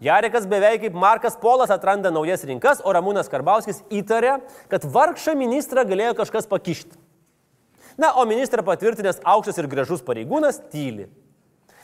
Jarekas 0.01 0.47
beveik 0.49 0.81
kaip 0.81 0.95
Markas 0.97 1.35
Polas 1.37 1.69
atranda 1.73 2.09
naujas 2.09 2.41
rinkas, 2.47 2.79
o 2.81 2.93
Ramūnas 2.93 3.29
Karbauskis 3.29 3.83
įtarė, 3.93 4.39
kad 4.71 4.87
vargšą 4.89 5.35
ministrą 5.37 5.83
galėjo 5.85 6.15
kažkas 6.17 6.49
pakišti. 6.49 6.97
Na, 8.01 8.13
o 8.17 8.25
ministrą 8.25 8.63
patvirtinęs 8.65 9.21
aukštas 9.27 9.59
ir 9.61 9.67
gražus 9.69 10.01
pareigūnas 10.05 10.57
tyli. 10.71 11.05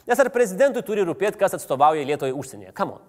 Nes 0.07 0.23
ar 0.23 0.31
prezidentui 0.33 0.81
turi 0.87 1.03
rūpėti, 1.05 1.37
kas 1.37 1.53
atstovauja 1.59 2.07
Lietuvai 2.07 2.33
užsienyje? 2.33 2.71
Kamon. 2.73 3.03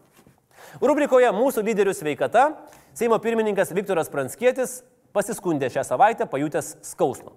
Rubrikoje 0.83 1.31
Mūsų 1.33 1.63
lyderių 1.65 1.95
sveikata 1.97 2.51
Seimo 2.99 3.15
pirmininkas 3.23 3.71
Viktoras 3.71 4.11
Pranskietis 4.11 4.81
pasiskundė 5.15 5.69
šią 5.71 5.85
savaitę 5.87 6.27
pajutęs 6.27 6.75
skausmą. 6.91 7.31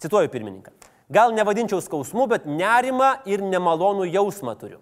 Cituoju 0.00 0.30
pirmininką. 0.32 0.72
Gal 1.12 1.34
nevadinčiau 1.36 1.82
skausmu, 1.84 2.24
bet 2.30 2.46
nerimą 2.48 3.18
ir 3.28 3.42
nemalonų 3.44 4.06
jausmą 4.08 4.54
turiu. 4.56 4.78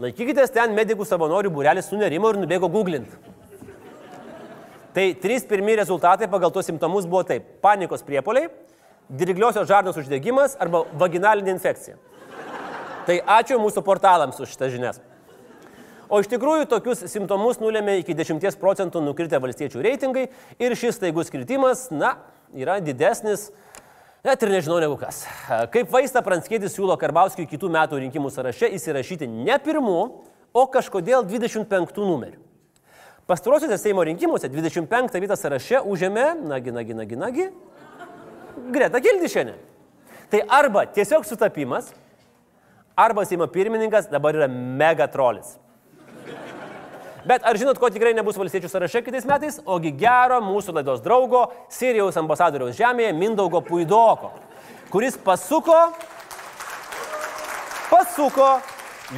Laikykitės 0.00 0.52
ten 0.54 0.72
medikų 0.76 1.04
savanorių 1.04 1.50
būrelis 1.52 1.90
sunerimo 1.90 2.30
ir 2.30 2.38
nubėgo 2.40 2.70
googlint. 2.72 3.10
Tai 4.94 5.04
trys 5.20 5.44
pirmie 5.46 5.74
rezultatai 5.76 6.28
pagal 6.30 6.52
tuos 6.54 6.66
simptomus 6.66 7.06
buvo 7.06 7.24
taip- 7.26 7.44
panikos 7.66 8.02
priepoliai, 8.02 8.48
dirigliosios 9.10 9.68
žarnos 9.68 9.96
uždegimas 9.96 10.56
arba 10.58 10.84
vaginalinė 10.96 11.52
infekcija. 11.52 11.96
Tai 13.06 13.20
ačiū 13.20 13.58
mūsų 13.60 13.82
portalams 13.84 14.40
už 14.40 14.48
šitas 14.48 14.72
žinias. 14.72 15.00
O 16.08 16.20
iš 16.20 16.28
tikrųjų 16.28 16.66
tokius 16.68 17.04
simptomus 17.10 17.58
nulėmė 17.60 17.98
iki 18.00 18.14
10 18.14 18.56
procentų 18.56 19.02
nukritę 19.04 19.38
valstiečių 19.40 19.82
reitingai 19.84 20.28
ir 20.58 20.74
šis 20.74 20.96
staigus 20.96 21.28
kritimas, 21.28 21.90
na, 21.90 22.16
yra 22.54 22.80
didesnis, 22.80 23.50
net 24.26 24.42
ir 24.42 24.52
nežinau 24.52 24.80
negu 24.82 24.96
kas. 25.00 25.22
Kaip 25.74 25.92
vaistą 25.92 26.22
Pranskėtis 26.24 26.74
siūlo 26.76 26.96
Karbauskiui 27.00 27.48
kitų 27.50 27.70
metų 27.74 28.02
rinkimų 28.04 28.32
sąraše 28.34 28.70
įsirašyti 28.78 29.28
ne 29.30 29.58
pirmų, 29.62 30.00
o 30.54 30.66
kažkodėl 30.72 31.26
25 31.28 32.02
numerių. 32.02 32.40
Pastarosiuose 33.28 33.76
Seimo 33.76 34.04
rinkimuose 34.08 34.48
25 34.48 35.18
vietą 35.20 35.36
sąraše 35.36 35.82
užėmė, 35.84 36.30
nagi, 36.48 36.72
nagi, 36.72 36.96
nagi, 36.96 37.18
nagi, 37.20 37.48
Greta 38.72 39.00
Kildišienė. 39.04 39.54
Tai 40.32 40.40
arba 40.48 40.84
tiesiog 40.92 41.24
sutapimas, 41.28 41.92
arba 42.96 43.24
Seimo 43.28 43.46
pirmininkas 43.52 44.08
dabar 44.10 44.36
yra 44.36 44.48
megatrolis. 44.48 45.56
Bet 47.26 47.42
ar 47.46 47.58
žinot, 47.58 47.78
ko 47.80 47.90
tikrai 47.90 48.12
nebus 48.14 48.38
valstiečių 48.38 48.70
sąraše 48.70 49.02
kitais 49.02 49.26
metais? 49.26 49.58
Ogi 49.66 49.90
gero 49.98 50.38
mūsų 50.44 50.76
laidos 50.76 51.02
draugo, 51.02 51.48
Sirijos 51.72 52.16
ambasadoriaus 52.20 52.76
žemėje 52.78 53.14
Mindaugo 53.16 53.60
Puidoko, 53.64 54.30
kuris 54.92 55.18
pasuko, 55.18 55.76
pasuko 57.90 58.50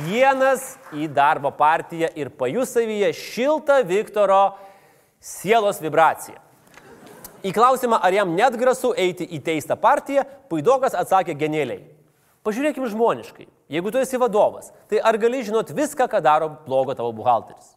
vienas 0.07 0.77
į 0.97 1.11
darbo 1.13 1.53
partiją 1.53 2.09
ir 2.17 2.31
pajus 2.33 2.73
savyje 2.77 3.11
šiltą 3.17 3.81
Viktoro 3.89 4.45
sielos 5.21 5.83
vibraciją. 5.83 6.39
Į 7.45 7.53
klausimą, 7.57 7.97
ar 8.05 8.13
jam 8.13 8.33
net 8.37 8.57
grasu 8.61 8.93
eiti 9.01 9.25
į 9.25 9.41
teistą 9.45 9.77
partiją, 9.81 10.27
Puidokas 10.49 10.97
atsakė 10.97 11.37
genialiai. 11.41 11.83
Pažiūrėkime 12.45 12.89
žmoniškai. 12.89 13.47
Jeigu 13.71 13.93
tu 13.93 14.01
esi 14.01 14.19
vadovas, 14.21 14.73
tai 14.89 15.01
ar 15.05 15.17
gali 15.21 15.45
žinot 15.45 15.73
viską, 15.77 16.09
ką 16.09 16.21
daro 16.25 16.49
blogo 16.65 16.97
tavo 16.97 17.13
buhalteris? 17.17 17.77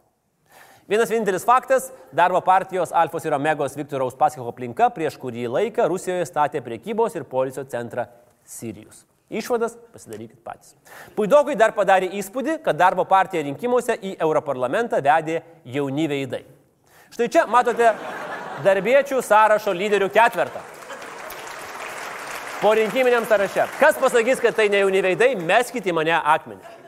Vienas 0.88 1.10
vienintelis 1.10 1.46
faktas- 1.46 1.92
darbo 2.12 2.42
partijos 2.42 2.92
Alfos 2.92 3.26
ir 3.26 3.34
Omegos 3.34 3.76
Viktoro 3.76 4.06
Uspaskicho 4.06 4.50
aplinka 4.50 4.90
prieš 4.90 5.18
kurį 5.18 5.48
laiką 5.48 5.88
Rusijoje 5.88 6.26
statė 6.28 6.62
priekybos 6.62 7.16
ir 7.16 7.24
policijos 7.24 7.68
centrą 7.68 8.06
Sirijus. 8.46 9.06
Išvadas 9.32 9.78
pasidarykit 9.94 10.44
patys. 10.44 10.76
Puidogui 11.16 11.56
dar 11.56 11.72
padarė 11.72 12.12
įspūdį, 12.12 12.62
kad 12.62 12.76
darbo 12.76 13.06
partija 13.06 13.44
rinkimuose 13.44 13.96
į 13.96 14.18
Europarlamentą 14.20 15.00
vedė 15.02 15.42
jauni 15.64 16.08
veidai. 16.08 16.44
Štai 17.10 17.30
čia 17.30 17.46
matote 17.48 17.96
darbiečių 18.64 19.22
sąrašo 19.24 19.72
lyderių 19.72 20.10
ketvertą. 20.12 20.60
Po 22.62 22.74
rinkiminiam 22.74 23.26
sąraše. 23.26 23.70
Kas 23.80 23.96
pasakys, 23.96 24.42
kad 24.42 24.56
tai 24.56 24.68
ne 24.68 24.84
jauni 24.84 25.02
veidai, 25.02 25.36
meskite 25.36 25.90
į 25.90 25.94
mane 25.94 26.12
akmenį. 26.12 26.83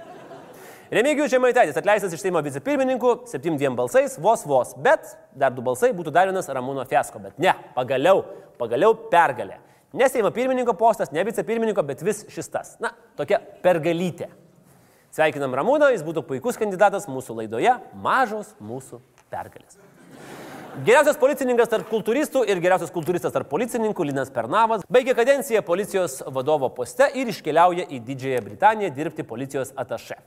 Remigijus 0.96 1.28
Žemaitaitis 1.34 1.76
atleistas 1.76 2.14
iš 2.16 2.22
Seimo 2.24 2.40
vicepirmininkų, 2.40 3.10
7 3.28 3.74
balsais, 3.76 4.14
vos 4.22 4.46
vos, 4.48 4.70
bet 4.80 5.10
dar 5.36 5.52
du 5.52 5.60
balsai 5.66 5.90
būtų 5.92 6.14
dar 6.16 6.30
vienas 6.30 6.48
Ramūno 6.48 6.86
Fesko, 6.88 7.20
bet 7.20 7.42
ne, 7.42 7.52
pagaliau, 7.76 8.22
pagaliau 8.56 8.94
pergalė. 9.12 9.58
Ne 9.92 10.08
Seimo 10.08 10.32
pirmininko 10.32 10.72
postas, 10.80 11.12
ne 11.12 11.26
vicepirmininko, 11.28 11.84
bet 11.84 12.04
vis 12.06 12.22
šis 12.32 12.48
tas. 12.54 12.70
Na, 12.80 12.94
tokia 13.20 13.42
pergalytė. 13.66 14.30
Sveikinam 15.12 15.58
Ramūną, 15.60 15.90
jis 15.92 16.06
būtų 16.08 16.24
puikus 16.30 16.56
kandidatas 16.62 17.10
mūsų 17.12 17.42
laidoje 17.42 17.76
Mažos 18.00 18.54
mūsų 18.64 19.02
pergalės. 19.28 19.76
Geriausias 20.88 21.20
policininkas 21.20 21.72
tarp 21.72 21.92
kultūristų 21.92 22.46
ir 22.48 22.64
geriausias 22.64 22.96
kultūristas 22.96 23.36
tarp 23.36 23.52
policininkų 23.52 24.08
Linas 24.14 24.32
Pernavas 24.32 24.88
baigė 24.88 25.16
kadenciją 25.20 25.60
policijos 25.68 26.22
vadovo 26.32 26.72
poste 26.80 27.12
ir 27.20 27.36
iškeliauja 27.36 27.90
į 27.92 28.00
Didžiąją 28.08 28.48
Britaniją 28.48 28.96
dirbti 28.96 29.28
policijos 29.28 29.76
ataše. 29.76 30.20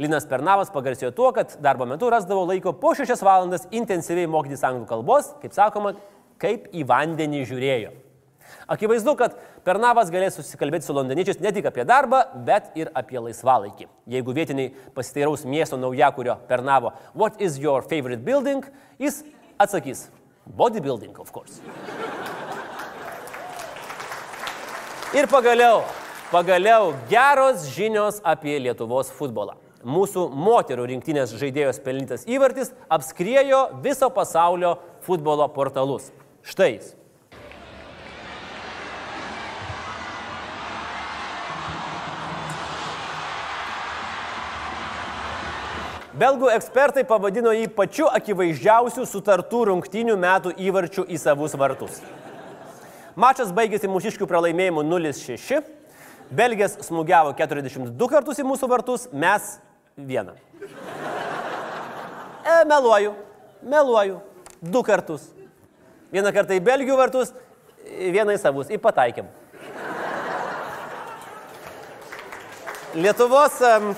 Linas 0.00 0.24
Pernavas 0.24 0.70
pagarsėjo 0.72 1.10
tuo, 1.12 1.28
kad 1.36 1.58
darbo 1.60 1.84
metu 1.84 2.08
rasdavo 2.08 2.46
laiko 2.48 2.72
po 2.80 2.94
šešias 2.96 3.20
valandas 3.20 3.66
intensyviai 3.68 4.30
mokytis 4.32 4.64
anglų 4.64 4.86
kalbos, 4.88 5.34
kaip 5.42 5.52
sakoma, 5.52 5.92
kaip 6.40 6.70
į 6.72 6.86
vandenį 6.88 7.42
žiūrėjo. 7.50 7.92
Akivaizdu, 8.70 9.12
kad 9.20 9.36
Pernavas 9.66 10.08
galės 10.10 10.38
susikalbėti 10.40 10.88
su 10.88 10.96
londoniečiais 10.96 11.42
ne 11.44 11.52
tik 11.52 11.68
apie 11.68 11.84
darbą, 11.84 12.22
bet 12.48 12.72
ir 12.80 12.88
apie 12.96 13.20
laisvalaikį. 13.20 13.90
Jeigu 14.08 14.34
vietiniai 14.34 14.72
pasiteiraus 14.96 15.44
miesto 15.44 15.76
naujakurio 15.76 16.38
Pernavo, 16.48 16.94
what 17.12 17.36
is 17.36 17.60
your 17.60 17.84
favorite 17.84 18.24
building, 18.24 18.64
jis 18.98 19.20
atsakys, 19.60 20.08
bodybuilding, 20.56 21.12
of 21.20 21.28
course. 21.34 21.60
Ir 25.12 25.28
pagaliau, 25.28 25.82
pagaliau 26.32 26.94
geros 27.10 27.68
žinios 27.74 28.22
apie 28.24 28.56
Lietuvos 28.62 29.12
futbolą. 29.12 29.60
Mūsų 29.80 30.26
moterų 30.36 30.84
rinktinės 30.90 31.30
žaidėjos 31.40 31.78
pelnytas 31.80 32.26
įvartis 32.28 32.74
apskriejo 32.92 33.62
viso 33.80 34.10
pasaulio 34.12 34.74
futbolo 35.06 35.46
portalus. 35.54 36.10
Štai 36.44 36.74
jis. 36.74 36.90
Belgų 46.20 46.50
ekspertai 46.52 47.06
pavadino 47.08 47.54
jį 47.56 47.70
pačiu 47.72 48.10
akivaizdžiausiu 48.12 49.06
sutartų 49.08 49.62
rungtynių 49.70 50.18
metų 50.20 50.52
įvarčiu 50.60 51.06
į 51.08 51.16
savus 51.22 51.56
vartus. 51.56 52.02
Mačas 53.16 53.48
baigėsi 53.56 53.88
mūšiškių 53.88 54.28
pralaimėjimu 54.28 54.84
0-6. 54.84 55.64
Belgijas 56.28 56.76
smūgiavo 56.84 57.32
42 57.38 58.12
kartus 58.12 58.42
į 58.42 58.44
mūsų 58.50 58.68
vartus, 58.68 59.08
mes 59.16 59.56
vieną. 59.96 60.32
E, 62.44 62.64
meluoju, 62.66 63.14
meluoju. 63.62 64.20
Du 64.62 64.82
kartus. 64.82 65.30
Vieną 66.12 66.32
kartą 66.34 66.56
į 66.58 66.62
Belgijų 66.64 66.96
vartus, 66.98 67.30
vieną 67.86 68.34
į 68.34 68.40
savus. 68.42 68.70
Įpataikėm. 68.74 69.28
Lietuvos, 72.94 73.60
um, 73.62 73.92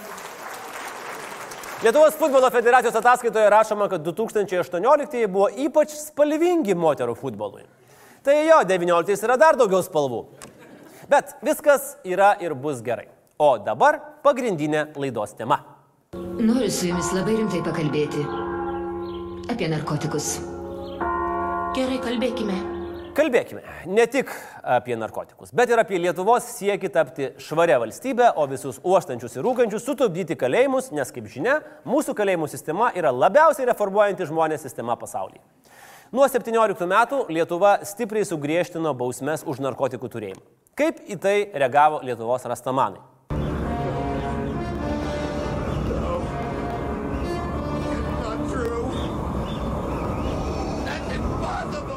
Lietuvos 1.83 2.15
futbolo 2.15 2.51
federacijos 2.51 2.95
ataskaitoje 2.95 3.51
rašoma, 3.51 3.89
kad 3.89 4.05
2018 4.05 5.27
buvo 5.27 5.49
ypač 5.65 5.97
spalvingi 5.97 6.77
moterų 6.79 7.17
futbolui. 7.19 7.65
Tai 8.23 8.37
jo, 8.47 8.61
19 8.69 9.25
yra 9.27 9.39
dar 9.41 9.57
daugiau 9.59 9.81
spalvų. 9.83 10.21
Bet 11.11 11.33
viskas 11.43 11.97
yra 12.07 12.37
ir 12.39 12.55
bus 12.55 12.85
gerai. 12.85 13.09
O 13.41 13.57
dabar 13.59 13.99
pagrindinė 14.23 14.93
laidos 14.95 15.33
tema. 15.35 15.72
Noriu 16.13 16.71
su 16.71 16.89
jumis 16.89 17.07
labai 17.17 17.39
rimtai 17.39 17.63
pakalbėti. 17.65 18.21
Apie 19.49 19.65
narkotikus. 19.73 20.27
Gerai, 21.73 22.01
kalbėkime. 22.05 22.57
Kalbėkime 23.17 23.63
ne 23.89 24.05
tik 24.13 24.29
apie 24.75 24.99
narkotikus, 25.01 25.55
bet 25.57 25.73
ir 25.73 25.81
apie 25.81 26.01
Lietuvos 26.03 26.51
siekį 26.59 26.91
tapti 26.93 27.29
švaria 27.41 27.79
valstybė, 27.81 28.27
o 28.37 28.45
visus 28.51 28.81
uostančius 28.85 29.39
ir 29.39 29.47
rūkančius 29.47 29.87
sutupdyti 29.89 30.37
kalėjimus, 30.41 30.91
nes, 30.93 31.13
kaip 31.15 31.31
žinia, 31.33 31.61
mūsų 31.89 32.17
kalėjimų 32.19 32.51
sistema 32.51 32.91
yra 32.99 33.15
labiausiai 33.15 33.71
reformuojanti 33.71 34.27
žmonės 34.29 34.67
sistema 34.67 34.99
pasaulyje. 35.01 35.41
Nuo 36.13 36.29
17 36.29 36.91
metų 36.93 37.23
Lietuva 37.33 37.79
stipriai 37.89 38.29
sugriežtino 38.29 38.93
bausmes 38.93 39.47
už 39.49 39.65
narkotikų 39.65 40.13
turėjimą. 40.13 40.45
Kaip 40.77 41.01
į 41.09 41.21
tai 41.25 41.37
reagavo 41.57 42.05
Lietuvos 42.05 42.45
rastamanai? 42.53 43.12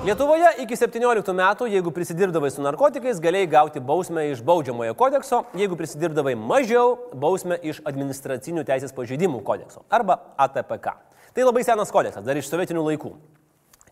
Lietuvoje 0.06 0.52
iki 0.62 0.76
17 0.78 1.34
metų, 1.34 1.66
jeigu 1.66 1.90
prisidirbdavai 1.90 2.52
su 2.54 2.62
narkotikais, 2.62 3.18
galėjai 3.24 3.48
gauti 3.50 3.82
bausmę 3.82 4.28
iš 4.30 4.44
baudžiamojo 4.46 4.94
kodekso, 5.00 5.40
jeigu 5.58 5.74
prisidirbdavai 5.80 6.36
mažiau, 6.38 6.92
bausmę 7.18 7.58
iš 7.66 7.80
administracinių 7.90 8.62
teisės 8.68 8.94
pažeidimų 8.94 9.42
kodekso 9.48 9.82
arba 9.90 10.20
ATPK. 10.46 10.94
Tai 11.34 11.50
labai 11.50 11.66
senas 11.66 11.90
kodeksas, 11.90 12.22
dar 12.22 12.38
iš 12.38 12.54
sovietinių 12.54 12.86
laikų. 12.92 13.16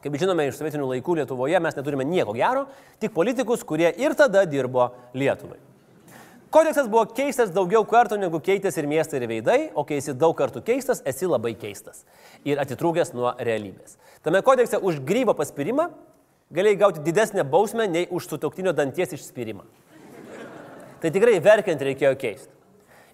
Kaip 0.05 0.21
žinome, 0.21 0.51
iš 0.51 0.61
sovietinių 0.61 0.93
laikų 0.93 1.17
Lietuvoje 1.23 1.65
mes 1.65 1.81
neturime 1.81 2.05
nieko 2.05 2.37
gero, 2.37 2.67
tik 3.01 3.17
politikus, 3.17 3.65
kurie 3.65 3.89
ir 3.97 4.13
tada 4.13 4.45
dirbo 4.45 4.91
Lietuvai. 5.17 5.57
Kodeksas 6.53 6.85
buvo 6.85 7.07
keistas 7.09 7.49
daugiau 7.49 7.81
kartų 7.89 8.19
negu 8.21 8.37
keitės 8.43 8.75
ir 8.77 8.85
miestai 8.85 9.17
ir 9.17 9.23
veidai, 9.31 9.55
o 9.73 9.81
kai 9.89 9.97
esi 9.97 10.13
daug 10.13 10.35
kartų 10.37 10.61
keistas, 10.61 10.99
esi 11.09 11.25
labai 11.25 11.55
keistas 11.57 12.03
ir 12.45 12.61
atitrūkęs 12.61 13.15
nuo 13.17 13.31
realybės. 13.41 13.97
Tame 14.21 14.43
kodekse 14.45 14.77
už 14.77 14.99
grybo 15.01 15.33
paspirimą 15.33 15.87
galėjai 16.53 16.79
gauti 16.83 17.01
didesnę 17.07 17.47
bausmę 17.49 17.89
nei 17.89 18.05
už 18.05 18.29
sutoktinių 18.29 18.75
danties 18.77 19.17
išspirimą. 19.17 19.65
Tai 21.01 21.13
tikrai 21.17 21.39
verkiant 21.41 21.81
reikėjo 21.81 22.13
keisti. 22.21 22.53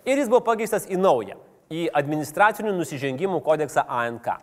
Ir 0.03 0.19
jis 0.19 0.27
buvo 0.27 0.43
pakeistas 0.51 0.91
į 0.91 0.99
naują, 0.99 1.39
į 1.71 1.87
administracinių 1.95 2.75
nusižengimų 2.75 3.39
kodeksą 3.47 3.87
ANK. 3.87 4.33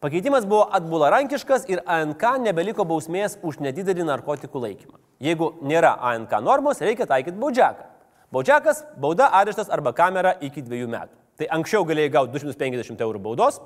Pakeitimas 0.00 0.46
buvo 0.46 0.68
atbularankiškas 0.78 1.66
ir 1.66 1.82
ANK 1.82 2.28
nebeliko 2.46 2.86
bausmės 2.86 3.40
už 3.42 3.58
nedidelį 3.58 4.06
narkotikų 4.14 4.68
laikymą. 4.68 5.00
Jeigu 5.18 5.56
nėra 5.66 5.96
ANK 6.14 6.38
normos, 6.46 6.78
reikia 6.78 7.10
taikyti 7.10 7.40
baudžiaką. 7.42 7.89
Baudžiakas, 8.30 8.84
bauda, 8.96 9.26
areštas 9.34 9.70
arba 9.74 9.92
kamera 9.96 10.36
iki 10.40 10.62
dviejų 10.62 10.88
metų. 10.90 11.16
Tai 11.40 11.48
anksčiau 11.56 11.86
galėjai 11.88 12.12
gauti 12.14 12.36
250 12.36 13.00
eurų 13.02 13.22
baudos, 13.24 13.58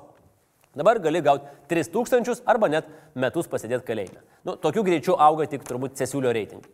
dabar 0.73 0.97
gali 1.03 1.21
gauti 1.21 1.45
3000 1.69 2.41
arba 2.49 2.69
net 2.71 2.87
metus 3.13 3.49
pasėdėti 3.51 3.85
kalėjime. 3.85 4.23
Nu, 4.47 4.55
tokiu 4.55 4.81
greičiu 4.87 5.17
auga 5.21 5.45
tik 5.51 5.67
turbūt 5.67 5.99
cesiulio 5.99 6.33
reitingai. 6.33 6.71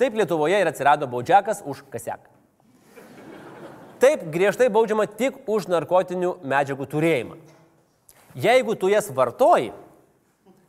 Taip 0.00 0.16
Lietuvoje 0.16 0.62
ir 0.62 0.70
atsirado 0.70 1.08
baudžiakas 1.10 1.60
už 1.68 1.82
kaseką. 1.92 2.30
Taip 4.00 4.24
griežtai 4.32 4.70
baudžiama 4.72 5.04
tik 5.04 5.42
už 5.44 5.68
narkotinių 5.68 6.38
medžiagų 6.48 6.86
turėjimą. 6.88 7.36
Jeigu 8.40 8.78
tu 8.80 8.88
jas 8.88 9.10
vartoji, 9.12 9.74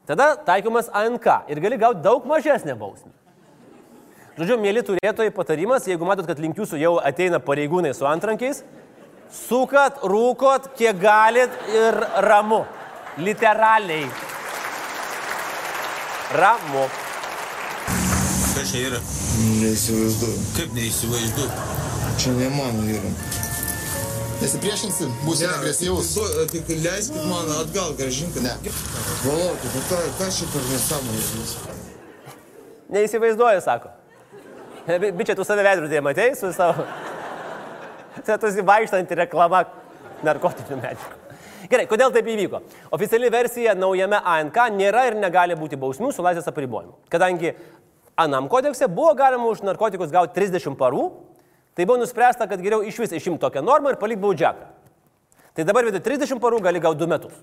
tada 0.10 0.34
taikomas 0.36 0.92
ANK 0.92 1.30
ir 1.48 1.64
gali 1.64 1.80
gauti 1.80 2.04
daug 2.04 2.28
mažesnę 2.28 2.76
bausmę. 2.76 3.14
Žodžiu, 4.40 4.56
mėly 4.64 4.80
turėtojai 4.88 5.32
patarimas, 5.36 5.88
jeigu 5.90 6.08
matot, 6.08 6.24
kad 6.30 6.40
link 6.40 6.56
jūsų 6.56 6.80
jau 6.80 6.94
ateina 7.04 7.42
pareigūnai 7.44 7.92
su 7.92 8.08
antrankiais, 8.08 8.62
sukat, 9.28 10.00
rūkot, 10.08 10.72
kiek 10.80 10.96
galit 11.02 11.52
ir 11.76 12.00
ramu. 12.24 12.64
Literaliai. 13.20 14.08
Ramu. 16.40 16.86
Kas 18.56 18.72
čia 18.72 18.86
yra? 18.88 19.04
Neįsivaizduoju. 19.60 20.48
Kaip 20.56 20.76
neįsivaizduoju? 20.80 21.70
Čia 22.24 22.36
ne 22.40 22.50
mano 22.56 22.88
yra. 22.88 23.14
Nesipriešinsi, 24.42 25.12
būsi 25.26 25.44
Ne, 25.44 25.54
agresyvus. 25.60 26.16
Tik 26.56 26.72
leiskit 26.82 27.20
man 27.28 27.52
atgal 27.60 27.92
gražinkit. 28.00 28.42
Ne. 28.48 28.56
Palaukit, 29.26 29.74
bet 29.76 29.92
ką, 29.92 30.00
ką 30.22 30.30
čia 30.40 30.48
per 30.56 30.70
nesąmonė 30.72 31.26
jūs? 31.26 31.58
Neįsivaizduoju, 32.96 33.66
sako. 33.68 33.92
Bi- 35.02 35.12
Bičia, 35.14 35.36
tu 35.38 35.46
save 35.46 35.64
veidrodėje 35.66 36.04
matei 36.04 36.36
su 36.38 36.52
savo... 36.56 36.86
Tai 38.26 38.38
tu 38.42 38.50
vaikštanti 38.68 39.18
reklama 39.24 39.64
narkotinių 40.26 40.78
medžiagų. 40.82 41.18
Gerai, 41.72 41.86
kodėl 41.88 42.12
taip 42.12 42.28
įvyko? 42.28 42.60
Oficiali 42.98 43.30
versija 43.32 43.76
naujame 43.78 44.18
ANK 44.18 44.58
nėra 44.76 45.06
ir 45.08 45.16
negali 45.20 45.56
būti 45.56 45.78
bausmių 45.80 46.10
su 46.12 46.26
laisvės 46.26 46.50
apribojimu. 46.52 46.98
Kadangi 47.14 47.54
anam 48.20 48.50
kodekse 48.52 48.90
buvo 48.92 49.14
galima 49.16 49.48
už 49.48 49.64
narkotikus 49.64 50.12
gauti 50.12 50.36
30 50.36 50.76
parų, 50.80 51.06
tai 51.78 51.86
buvo 51.88 52.02
nuspręsta, 52.02 52.50
kad 52.50 52.62
geriau 52.62 52.82
iš 52.84 53.00
vis 53.00 53.16
išimti 53.16 53.40
tokią 53.46 53.64
normą 53.64 53.94
ir 53.94 54.02
palikti 54.02 54.26
baudžiaką. 54.26 54.68
Tai 55.56 55.68
dabar 55.70 55.88
vietoj 55.88 56.04
30 56.04 56.42
parų 56.44 56.60
gali 56.66 56.84
gauti 56.84 57.06
2 57.06 57.14
metus. 57.14 57.40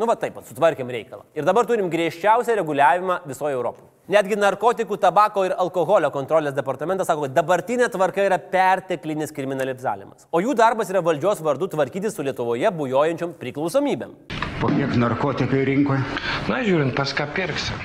Nu 0.00 0.08
va 0.08 0.16
taip, 0.18 0.40
sutvarkėm 0.48 0.90
reikalą. 0.90 1.28
Ir 1.36 1.46
dabar 1.46 1.68
turim 1.68 1.92
griežčiausią 1.92 2.56
reguliavimą 2.58 3.20
visoje 3.28 3.54
Europoje. 3.54 3.91
Netgi 4.10 4.34
narkotikų, 4.34 4.96
tabako 4.98 5.44
ir 5.46 5.52
alkoholio 5.62 6.08
kontrolės 6.10 6.56
departamentas 6.56 7.06
sako, 7.06 7.28
kad 7.28 7.36
dabartinė 7.36 7.86
tvarka 7.86 8.24
yra 8.26 8.34
perteklinis 8.50 9.30
kriminalizavimas. 9.30 10.24
O 10.34 10.40
jų 10.42 10.56
darbas 10.58 10.90
yra 10.90 10.98
valdžios 11.06 11.38
vardu 11.46 11.68
tvarkyti 11.70 12.10
su 12.10 12.24
Lietuvoje 12.26 12.66
bujojančiom 12.74 13.36
priklausomybėm. 13.38 14.16
Po 14.58 14.72
kiek 14.74 14.96
narkotikai 14.98 15.62
rinkoje? 15.68 16.02
Na, 16.50 16.58
žiūrint, 16.66 16.96
pas 16.98 17.14
ką 17.14 17.28
pirksi. 17.36 17.78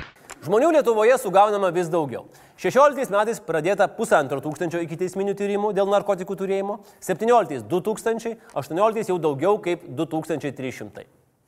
Žmonių 0.47 0.71
Lietuvoje 0.80 1.19
sugaunama 1.21 1.69
vis 1.75 1.93
daugiau. 1.93 2.25
16 2.65 3.13
metais 3.13 3.38
pradėta 3.45 3.86
pusantro 3.86 4.41
tūkstančio 4.41 4.82
iki 4.82 4.97
teisminių 4.97 5.38
tyrimų 5.38 5.69
dėl 5.77 5.86
narkotikų 5.93 6.39
turėjimo, 6.39 6.80
17 7.06 7.62
2000, 7.69 8.34
18 8.58 9.13
jau 9.13 9.19
daugiau 9.21 9.62
kaip 9.62 9.86
2300. 10.01 11.06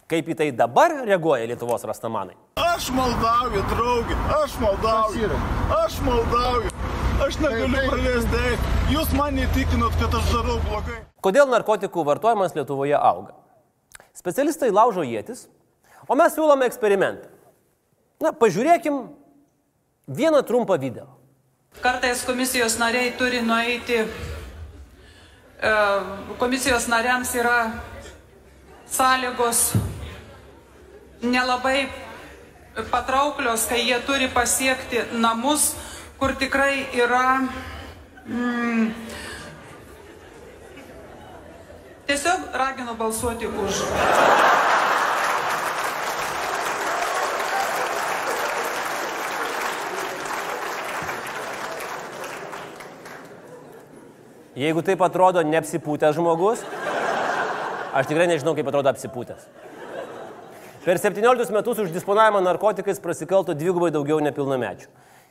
Kaip 0.09 0.25
į 0.25 0.33
tai 0.33 0.45
dabar 0.57 0.89
reaguoja 1.05 1.45
Lietuvos 1.51 1.83
rastamanai? 1.85 2.33
Aš 2.57 2.87
maldauju, 2.95 3.59
draugė, 3.69 4.15
aš 4.39 4.55
maldauju. 4.57 5.27
Aš 5.75 5.97
maldauju. 6.01 6.71
Aš 7.21 7.35
negaliu 7.43 7.83
praleisti. 7.91 8.55
Jūs 8.89 9.11
mane 9.13 9.43
įtikinot, 9.45 9.93
kad 10.01 10.15
aš 10.17 10.31
darau 10.33 10.55
blogai. 10.65 10.97
Kodėl 11.21 11.45
narkotikų 11.51 12.05
vartojimas 12.07 12.55
Lietuvoje 12.57 12.95
auga? 12.97 13.35
Specialistai 14.17 14.71
laužo 14.73 15.05
jėtis, 15.05 15.43
o 16.09 16.17
mes 16.17 16.33
siūlome 16.33 16.65
eksperimentą. 16.65 17.29
Na, 18.23 18.33
pažiūrėkim 18.33 18.97
vieną 20.09 20.41
trumpą 20.47 20.79
video. 20.81 21.05
Kartais 21.83 22.25
komisijos 22.25 22.79
nariai 22.81 23.13
turi 23.19 23.43
nueiti, 23.45 24.01
e, 25.61 25.77
komisijos 26.41 26.89
nariams 26.89 27.35
yra 27.37 27.59
sąlygos 28.89 29.67
nelabai 31.21 31.89
patrauklios, 32.91 33.65
kai 33.67 33.83
jie 33.83 33.99
turi 34.07 34.27
pasiekti 34.31 35.03
namus, 35.11 35.75
kur 36.19 36.35
tikrai 36.35 36.87
yra 36.95 37.41
mm, 38.25 38.91
tiesiog 42.07 42.49
raginu 42.53 42.95
balsuoti 42.95 43.47
už. 43.47 43.83
Jeigu 54.59 54.81
taip 54.83 54.99
atrodo 55.05 55.39
neapsipūtęs 55.47 56.17
žmogus, 56.17 56.65
aš 57.95 58.09
tikrai 58.09 58.27
nežinau, 58.27 58.57
kaip 58.57 58.67
atrodo 58.67 58.91
apsipūtęs. 58.91 59.58
Per 60.89 60.97
17 60.97 61.53
metus 61.53 61.77
už 61.77 61.91
disponavimą 61.93 62.39
narkotikais 62.41 62.97
prasikalto 62.97 63.53
dvigubai 63.53 63.91
daugiau 63.93 64.17
nepilnamečių. 64.25 64.87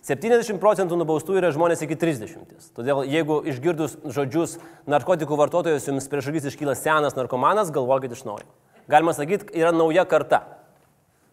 70 0.06 0.60
procentų 0.62 0.94
nubaustų 1.00 1.34
yra 1.40 1.50
žmonės 1.50 1.82
iki 1.82 1.96
30. 1.98 2.68
Todėl 2.76 3.00
jeigu 3.10 3.40
išgirdus 3.50 3.96
žodžius 4.06 4.54
narkotikų 4.86 5.40
vartotojas 5.40 5.88
jums 5.90 6.06
prieš 6.06 6.28
akis 6.30 6.46
iškyla 6.52 6.76
senas 6.78 7.18
narkomanas, 7.18 7.72
galvokit 7.74 8.14
iš 8.14 8.22
naujo. 8.28 8.46
Galima 8.86 9.16
sakyti, 9.18 9.50
yra 9.58 9.74
nauja 9.74 10.06
karta. 10.06 10.44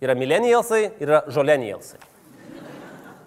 Yra 0.01 0.17
milenijalsai, 0.17 0.87
yra 1.05 1.21
žolenijalsai. 1.29 2.01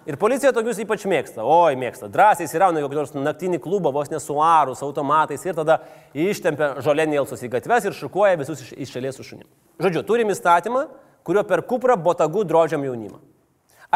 Ir 0.09 0.17
policija 0.17 0.49
tokius 0.55 0.79
ypač 0.81 1.03
mėgsta. 1.05 1.43
Oi, 1.45 1.75
mėgsta. 1.77 2.07
Drąsiai 2.09 2.47
įsirauna 2.47 2.81
kokį 2.81 2.97
nors 2.97 3.11
naktinį 3.13 3.59
klubą, 3.61 3.91
vos 3.93 4.09
nesuarus, 4.09 4.81
automatais 4.81 5.43
ir 5.45 5.53
tada 5.57 5.83
ištempia 6.17 6.71
žolenijalsus 6.81 7.43
į 7.45 7.51
gatves 7.53 7.85
ir 7.85 7.97
šukuoja 7.97 8.39
visus 8.39 8.63
iš, 8.63 8.71
iš 8.73 8.95
šalies 8.95 9.19
su 9.19 9.27
šunim. 9.27 9.45
Žodžiu, 9.77 10.01
turim 10.07 10.31
įstatymą, 10.33 10.87
kurio 11.27 11.43
per 11.45 11.61
kuprą 11.69 11.93
botagų 12.01 12.41
drožiam 12.49 12.87
jaunimą. 12.87 13.21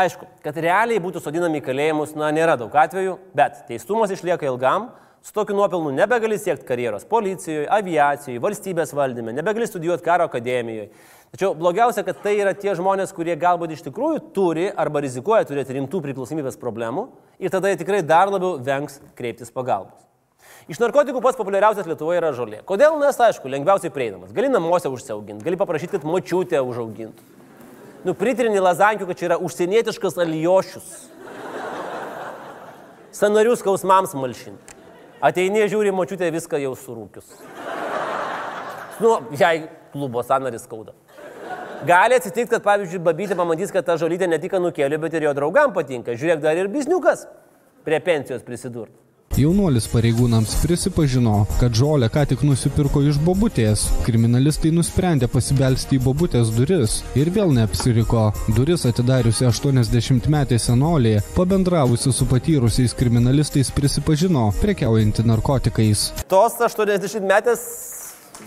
Aišku, 0.03 0.27
kad 0.45 0.57
realiai 0.61 1.01
būtų 1.01 1.21
sodinami 1.21 1.63
į 1.63 1.65
kalėjimus, 1.65 2.13
na, 2.17 2.29
nėra 2.33 2.59
daug 2.61 2.73
atvejų, 2.77 3.17
bet 3.33 3.63
teistumas 3.71 4.13
išlieka 4.13 4.45
ilgam, 4.49 4.91
su 5.25 5.33
tokiu 5.33 5.57
nuopelnu 5.57 5.95
nebegali 5.97 6.37
siekti 6.37 6.67
karjeros 6.67 7.05
policijoje, 7.09 7.65
aviacijoje, 7.73 8.41
valstybės 8.43 8.93
valdyme, 8.93 9.33
nebegali 9.33 9.69
studijuoti 9.69 10.05
karo 10.05 10.29
akademijoje. 10.29 10.91
Tačiau 11.33 11.55
blogiausia, 11.57 12.03
kad 12.05 12.19
tai 12.21 12.35
yra 12.37 12.51
tie 12.53 12.75
žmonės, 12.77 13.09
kurie 13.17 13.33
galbūt 13.41 13.71
iš 13.73 13.79
tikrųjų 13.87 14.19
turi 14.35 14.67
arba 14.69 15.01
rizikuoja 15.01 15.47
turėti 15.49 15.73
rimtų 15.73 16.03
priklausomybės 16.05 16.59
problemų 16.61 17.07
ir 17.41 17.49
tada 17.49 17.71
jie 17.71 17.79
tikrai 17.79 18.03
dar 18.05 18.29
labiau 18.29 18.59
vengs 18.61 18.99
kreiptis 19.17 19.49
pagalbos. 19.49 19.97
Iš 20.69 20.77
narkotikų 20.77 21.23
pats 21.25 21.39
populiariausias 21.39 21.89
Lietuvoje 21.89 22.21
yra 22.21 22.29
žolė. 22.37 22.61
Kodėl? 22.69 22.99
Nes, 23.01 23.17
aišku, 23.17 23.49
lengviausiai 23.49 23.89
prieinamas. 23.95 24.29
Gali 24.35 24.51
namuose 24.53 24.91
užsiauginti, 24.93 25.41
gali 25.41 25.57
paprašyti, 25.57 25.95
kad 25.97 26.05
močiutė 26.05 26.61
užaugintų. 26.61 27.25
Nu, 28.05 28.13
pritrini 28.13 28.61
lazankių, 28.61 29.09
kad 29.09 29.17
čia 29.17 29.31
yra 29.31 29.41
užsienietiškas 29.41 30.21
aliošius. 30.21 30.91
Sanarius 33.09 33.65
skausmams 33.65 34.13
malšinti. 34.13 34.77
Ateini, 35.23 35.65
žiūri, 35.65 35.89
močiutė 35.97 36.29
viską 36.35 36.61
jau 36.61 36.75
surūkius. 36.77 37.33
Nu, 39.01 39.17
jai 39.33 39.63
klubo 39.95 40.21
sanaris 40.21 40.69
skauda. 40.69 40.93
Gali 41.87 42.15
atsitikti, 42.15 42.47
kad, 42.55 42.63
pavyzdžiui, 42.63 43.01
babytė 43.03 43.35
pamatys, 43.35 43.71
kad 43.75 43.83
ta 43.83 43.97
žolytė 43.99 44.27
ne 44.31 44.37
tik 44.39 44.53
nukėlė, 44.55 44.99
bet 45.03 45.15
ir 45.17 45.27
jo 45.27 45.33
draugam 45.35 45.73
patinka. 45.75 46.15
Žiūrėk, 46.15 46.39
dar 46.43 46.55
ir 46.55 46.69
bizniukas 46.71 47.25
prie 47.83 47.99
pensijos 47.99 48.45
prisidurti. 48.47 48.95
Jaunuolis 49.33 49.87
pareigūnams 49.89 50.51
prisipažino, 50.61 51.39
kad 51.57 51.73
žolę 51.75 52.05
ką 52.13 52.21
tik 52.29 52.43
nusipirko 52.45 53.01
iš 53.09 53.17
bobutės. 53.25 53.87
Kriminalistai 54.05 54.69
nusprendė 54.71 55.27
pasibelsti 55.33 55.97
į 55.97 56.03
bobutės 56.05 56.51
duris 56.53 56.99
ir 57.19 57.33
vėl 57.33 57.51
neapsiriko. 57.57 58.27
Duris 58.53 58.85
atidariusi 58.87 59.47
80-metė 59.49 60.61
senolė, 60.61 61.17
pabendravusi 61.33 62.13
su 62.13 62.29
patyrusiais 62.29 62.93
kriminalistais, 62.95 63.73
prisipažino 63.73 64.51
prekiaujanti 64.61 65.25
narkotikais. 65.25 66.11
Tos 66.29 66.61
80 66.61 67.27
metės 67.27 67.67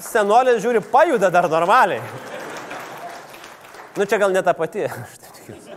senolės 0.07 0.63
žiūri, 0.63 0.87
pajuda 0.95 1.35
dar 1.35 1.51
normaliai. 1.51 2.36
Nu 3.97 4.05
čia 4.05 4.19
gal 4.21 4.33
ne 4.33 4.43
ta 4.45 4.53
pati. 4.53 4.85
Aš 4.89 5.19
taip 5.23 5.37
tikiuosi. 5.41 5.77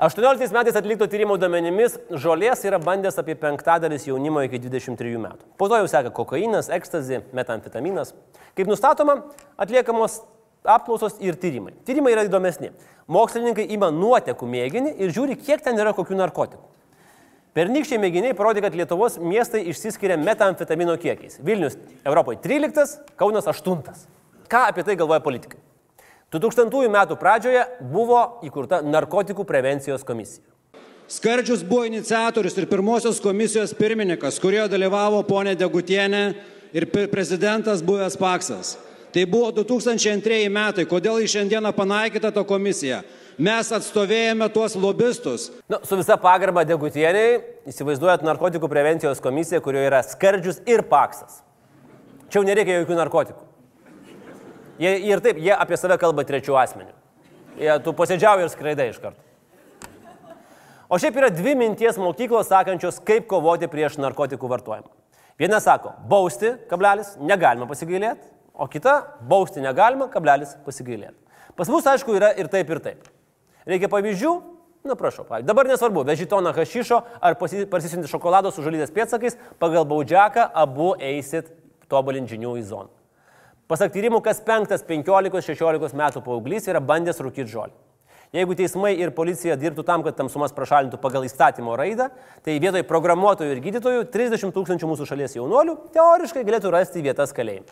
18 0.00 0.54
metais 0.56 0.76
atlikto 0.78 1.04
tyrimo 1.12 1.34
duomenimis 1.36 1.98
žolės 2.22 2.62
yra 2.64 2.78
bandęs 2.80 3.18
apie 3.20 3.34
penktadalis 3.36 4.06
jaunimo 4.08 4.40
iki 4.46 4.56
23 4.62 5.18
metų. 5.20 5.44
Po 5.60 5.68
to 5.68 5.76
jau 5.76 5.90
seka 5.92 6.12
kokainas, 6.16 6.70
ekstazi, 6.72 7.18
metamfetaminas. 7.36 8.14
Kaip 8.56 8.70
nustatoma, 8.70 9.18
atliekamos 9.60 10.22
apklausos 10.64 11.18
ir 11.20 11.36
tyrimai. 11.36 11.74
Tyrimai 11.84 12.14
yra 12.14 12.24
įdomesni. 12.24 12.72
Mokslininkai 13.12 13.68
ima 13.76 13.90
nuotekų 13.92 14.48
mėginį 14.48 14.96
ir 15.04 15.12
žiūri, 15.12 15.36
kiek 15.36 15.60
ten 15.66 15.76
yra 15.76 15.92
kokių 15.92 16.16
narkotikų. 16.22 16.64
Pernykščiai 17.58 18.00
mėginiai 18.00 18.36
parodė, 18.38 18.64
kad 18.64 18.76
Lietuvos 18.78 19.18
miestai 19.20 19.66
išsiskiria 19.68 20.16
metamfetamino 20.16 20.96
kiekiais. 21.02 21.42
Vilnius 21.44 21.76
Europoje 22.06 22.40
13, 22.46 23.02
Kaunas 23.20 23.50
8. 23.50 23.82
Ką 24.48 24.68
apie 24.70 24.86
tai 24.86 24.96
galvoja 24.96 25.20
politikai? 25.20 25.60
2000 26.30 26.86
metų 26.94 27.16
pradžioje 27.18 27.64
buvo 27.90 28.20
įkurta 28.46 28.78
narkotikų 28.86 29.42
prevencijos 29.48 30.04
komisija. 30.06 30.46
Skardžius 31.10 31.64
buvo 31.66 31.88
iniciatorius 31.88 32.54
ir 32.54 32.68
pirmosios 32.70 33.18
komisijos 33.18 33.72
pirmininkas, 33.74 34.38
kurioje 34.38 34.68
dalyvavo 34.70 35.24
ponė 35.26 35.56
Degutienė 35.58 36.22
ir 36.70 36.86
prezidentas 37.10 37.82
buvęs 37.82 38.14
Paksas. 38.20 38.76
Tai 39.10 39.24
buvo 39.26 39.50
2002 39.50 40.46
metai. 40.54 40.86
Kodėl 40.86 41.18
į 41.18 41.32
šiandieną 41.34 41.74
panaikyta 41.74 42.30
ta 42.30 42.46
komisija? 42.46 43.00
Mes 43.42 43.72
atstovėjome 43.74 44.46
tuos 44.54 44.78
lobistus. 44.78 45.50
Nu, 45.66 45.82
su 45.82 45.98
visa 45.98 46.14
pagarba 46.20 46.62
Degutieniai, 46.62 47.40
įsivaizduojat 47.74 48.22
narkotikų 48.22 48.70
prevencijos 48.70 49.18
komisiją, 49.24 49.58
kurioje 49.66 49.90
yra 49.90 50.04
Skardžius 50.06 50.62
ir 50.70 50.86
Paksas. 50.86 51.42
Čia 52.30 52.38
jau 52.38 52.46
nereikia 52.46 52.84
jokių 52.84 53.02
narkotikų. 53.02 53.49
Jie 54.80 54.94
ir 55.10 55.20
taip, 55.20 55.40
jie 55.40 55.52
apie 55.52 55.76
save 55.76 55.98
kalba 56.00 56.24
trečių 56.24 56.54
asmenių. 56.56 56.94
Jie, 57.60 57.72
tu 57.84 57.92
posėdžiauji 57.96 58.46
ir 58.46 58.52
skraidai 58.52 58.88
iš 58.92 59.00
karto. 59.02 59.20
O 60.90 60.98
šiaip 60.98 61.18
yra 61.20 61.28
dvi 61.30 61.52
minties 61.54 61.98
mokyklos 62.00 62.48
sakančios, 62.50 62.98
kaip 63.06 63.28
kovoti 63.30 63.68
prieš 63.70 63.98
narkotikų 64.00 64.48
vartojimą. 64.50 64.88
Viena 65.40 65.60
sako, 65.62 65.92
bausti, 66.08 66.54
kablelis, 66.68 67.12
negalima 67.20 67.68
pasigailėti, 67.68 68.26
o 68.52 68.66
kita, 68.68 68.96
bausti 69.28 69.62
negalima, 69.62 70.08
kablelis, 70.12 70.56
pasigailėti. 70.66 71.16
Pas 71.56 71.68
mus, 71.70 71.86
aišku, 71.86 72.16
yra 72.16 72.32
ir 72.40 72.48
taip, 72.52 72.72
ir 72.72 72.80
taip. 72.84 73.06
Reikia 73.68 73.88
pavyzdžių? 73.92 74.32
Na, 74.88 74.96
prašau, 74.96 75.26
pavyzdžiui. 75.28 75.48
Dabar 75.48 75.68
nesvarbu, 75.68 76.04
veži 76.08 76.28
toną 76.28 76.52
hašišo 76.56 77.02
ar 77.20 77.36
parsisinti 77.40 78.08
šokolado 78.08 78.52
su 78.52 78.64
žalytės 78.64 78.92
pėtsakais, 78.96 79.36
pagal 79.60 79.84
baudžiaką 79.88 80.48
abu 80.64 80.94
eisit 80.96 81.52
tobulinti 81.92 82.34
žinių 82.34 82.56
į 82.60 82.64
zoną. 82.72 82.99
Pasak 83.70 83.92
tyrimų, 83.94 84.18
kas 84.24 84.40
penktas 84.42 84.82
15-16 84.82 85.94
metų 85.94 86.24
paauglys 86.26 86.66
yra 86.66 86.82
bandęs 86.82 87.22
rūkyti 87.22 87.52
žolį. 87.52 87.76
Jeigu 88.34 88.54
teismai 88.58 88.92
ir 88.98 89.10
policija 89.14 89.56
dirbtų 89.58 89.82
tam, 89.86 90.02
kad 90.06 90.14
tamsumas 90.18 90.54
prašalintų 90.54 90.98
pagal 91.02 91.24
įstatymo 91.26 91.74
raidą, 91.78 92.08
tai 92.46 92.58
vietoj 92.62 92.84
programuotojų 92.86 93.56
ir 93.56 93.62
gydytojų 93.64 94.04
30 94.10 94.54
tūkstančių 94.54 94.90
mūsų 94.90 95.06
šalies 95.06 95.34
jaunuolių 95.38 95.76
teoriškai 95.94 96.44
galėtų 96.46 96.70
rasti 96.74 97.02
vietas 97.02 97.34
kalėjime. 97.34 97.70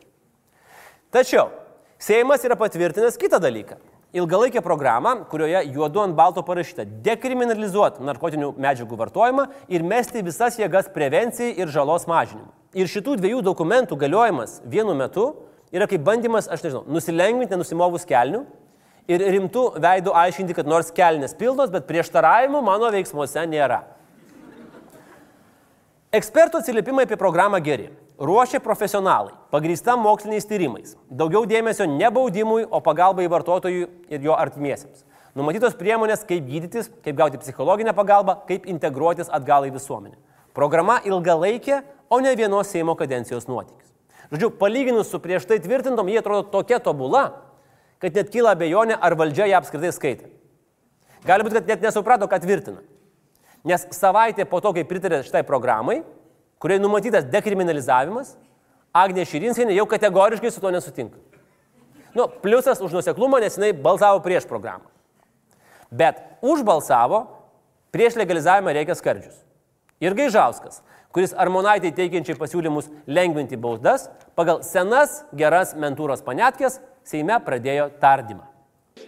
Tačiau 1.15 1.51
Seimas 1.99 2.45
yra 2.47 2.55
patvirtinęs 2.55 3.19
kitą 3.19 3.41
dalyką. 3.43 3.75
Ilgalaikę 4.15 4.63
programą, 4.63 5.25
kurioje 5.31 5.65
juodu 5.75 6.01
ant 6.01 6.15
balto 6.15 6.45
parašyta 6.47 6.85
dekriminalizuoti 7.03 8.07
narkotinių 8.07 8.53
medžiagų 8.55 8.99
vartojimą 9.01 9.49
ir 9.67 9.83
mesti 9.83 10.23
visas 10.23 10.61
jėgas 10.63 10.93
prevencijai 10.95 11.57
ir 11.59 11.75
žalos 11.75 12.07
mažinimui. 12.07 12.55
Ir 12.79 12.87
šitų 12.87 13.17
dviejų 13.19 13.43
dokumentų 13.43 13.99
galiojimas 13.99 14.61
vienu 14.63 14.95
metu 14.95 15.27
yra 15.75 15.89
kaip 15.91 16.03
bandymas, 16.05 16.49
aš 16.51 16.65
nežinau, 16.65 16.85
nusilengvinti 16.89 17.55
nenusimovus 17.55 18.07
kelnių 18.09 18.45
ir 19.09 19.25
rimtų 19.37 19.65
veidų 19.83 20.15
aiškinti, 20.23 20.57
kad 20.57 20.69
nors 20.69 20.93
kelnės 20.95 21.37
pilnos, 21.39 21.73
bet 21.73 21.89
prieštaravimų 21.89 22.61
mano 22.65 22.91
veiksmuose 22.93 23.47
nėra. 23.49 23.83
Ekspertų 26.13 26.63
atsiliepimai 26.63 27.05
apie 27.05 27.19
programą 27.21 27.61
geri. 27.61 27.91
Ruošia 28.19 28.59
profesionalai, 28.65 29.35
pagrįsta 29.53 29.95
moksliniais 30.01 30.49
tyrimais. 30.49 30.97
Daugiau 31.07 31.45
dėmesio 31.47 31.87
ne 31.87 32.09
baudimui, 32.11 32.65
o 32.65 32.81
pagalbai 32.83 33.29
vartotojui 33.31 33.85
ir 34.11 34.25
jo 34.25 34.35
artimiesiems. 34.35 35.05
Numatytos 35.39 35.77
priemonės, 35.79 36.25
kaip 36.27 36.49
gydytis, 36.49 36.89
kaip 37.05 37.15
gauti 37.21 37.39
psichologinę 37.39 37.93
pagalbą, 37.95 38.41
kaip 38.49 38.67
integruotis 38.67 39.31
atgal 39.31 39.69
į 39.69 39.75
visuomenę. 39.77 40.17
Programa 40.57 40.99
ilgalaikė, 41.07 41.83
o 42.11 42.19
ne 42.25 42.33
vienos 42.35 42.73
Seimo 42.73 42.97
kadencijos 42.99 43.47
nuotykis. 43.47 43.88
Žodžiu, 44.33 44.51
palyginus 44.61 45.09
su 45.09 45.21
prieš 45.23 45.47
tai 45.49 45.61
tvirtintom, 45.65 46.09
jie 46.11 46.21
atrodo 46.21 46.45
tokia 46.53 46.81
tobula, 46.85 47.29
kad 48.03 48.15
net 48.15 48.29
kyla 48.33 48.53
abejonė, 48.53 48.99
ar 49.01 49.17
valdžia 49.19 49.49
ją 49.49 49.61
apskritai 49.63 49.93
skaitė. 49.95 50.29
Gali 51.27 51.47
būti, 51.47 51.59
kad 51.59 51.71
net 51.73 51.87
nesuprato, 51.87 52.29
ką 52.29 52.39
tvirtina. 52.43 52.83
Nes 53.67 53.87
savaitė 53.97 54.45
po 54.49 54.61
to, 54.63 54.75
kai 54.77 54.85
pritarė 54.87 55.23
šitai 55.27 55.43
programai, 55.49 56.03
kuriai 56.63 56.83
numatytas 56.83 57.27
dekriminalizavimas, 57.31 58.37
Agnė 58.97 59.27
Širinskienė 59.29 59.75
jau 59.77 59.85
kategoriškai 59.89 60.51
su 60.51 60.63
to 60.63 60.71
nesutinka. 60.73 61.19
Nu, 62.17 62.25
pliusas 62.43 62.81
už 62.83 62.95
nuseklumą, 62.97 63.41
nes 63.43 63.59
jinai 63.59 63.75
balsavo 63.77 64.23
prieš 64.25 64.47
programą. 64.49 64.89
Bet 65.93 66.21
už 66.45 66.65
balsavo 66.67 67.27
prieš 67.95 68.17
legalizavimą 68.21 68.73
reikia 68.75 68.97
skardžius. 68.99 69.37
Ir 70.01 70.17
Gaižauskas, 70.17 70.81
kuris 71.15 71.35
Armonaitai 71.37 71.93
teikiančiai 71.97 72.37
pasiūlymus 72.39 72.91
lengvinti 73.09 73.59
baudas, 73.61 74.09
pagal 74.39 74.63
senas 74.67 75.23
geras 75.37 75.75
mentūros 75.79 76.25
panetkės 76.27 76.81
Seime 77.09 77.39
pradėjo 77.41 77.87
tardymą. 78.03 78.45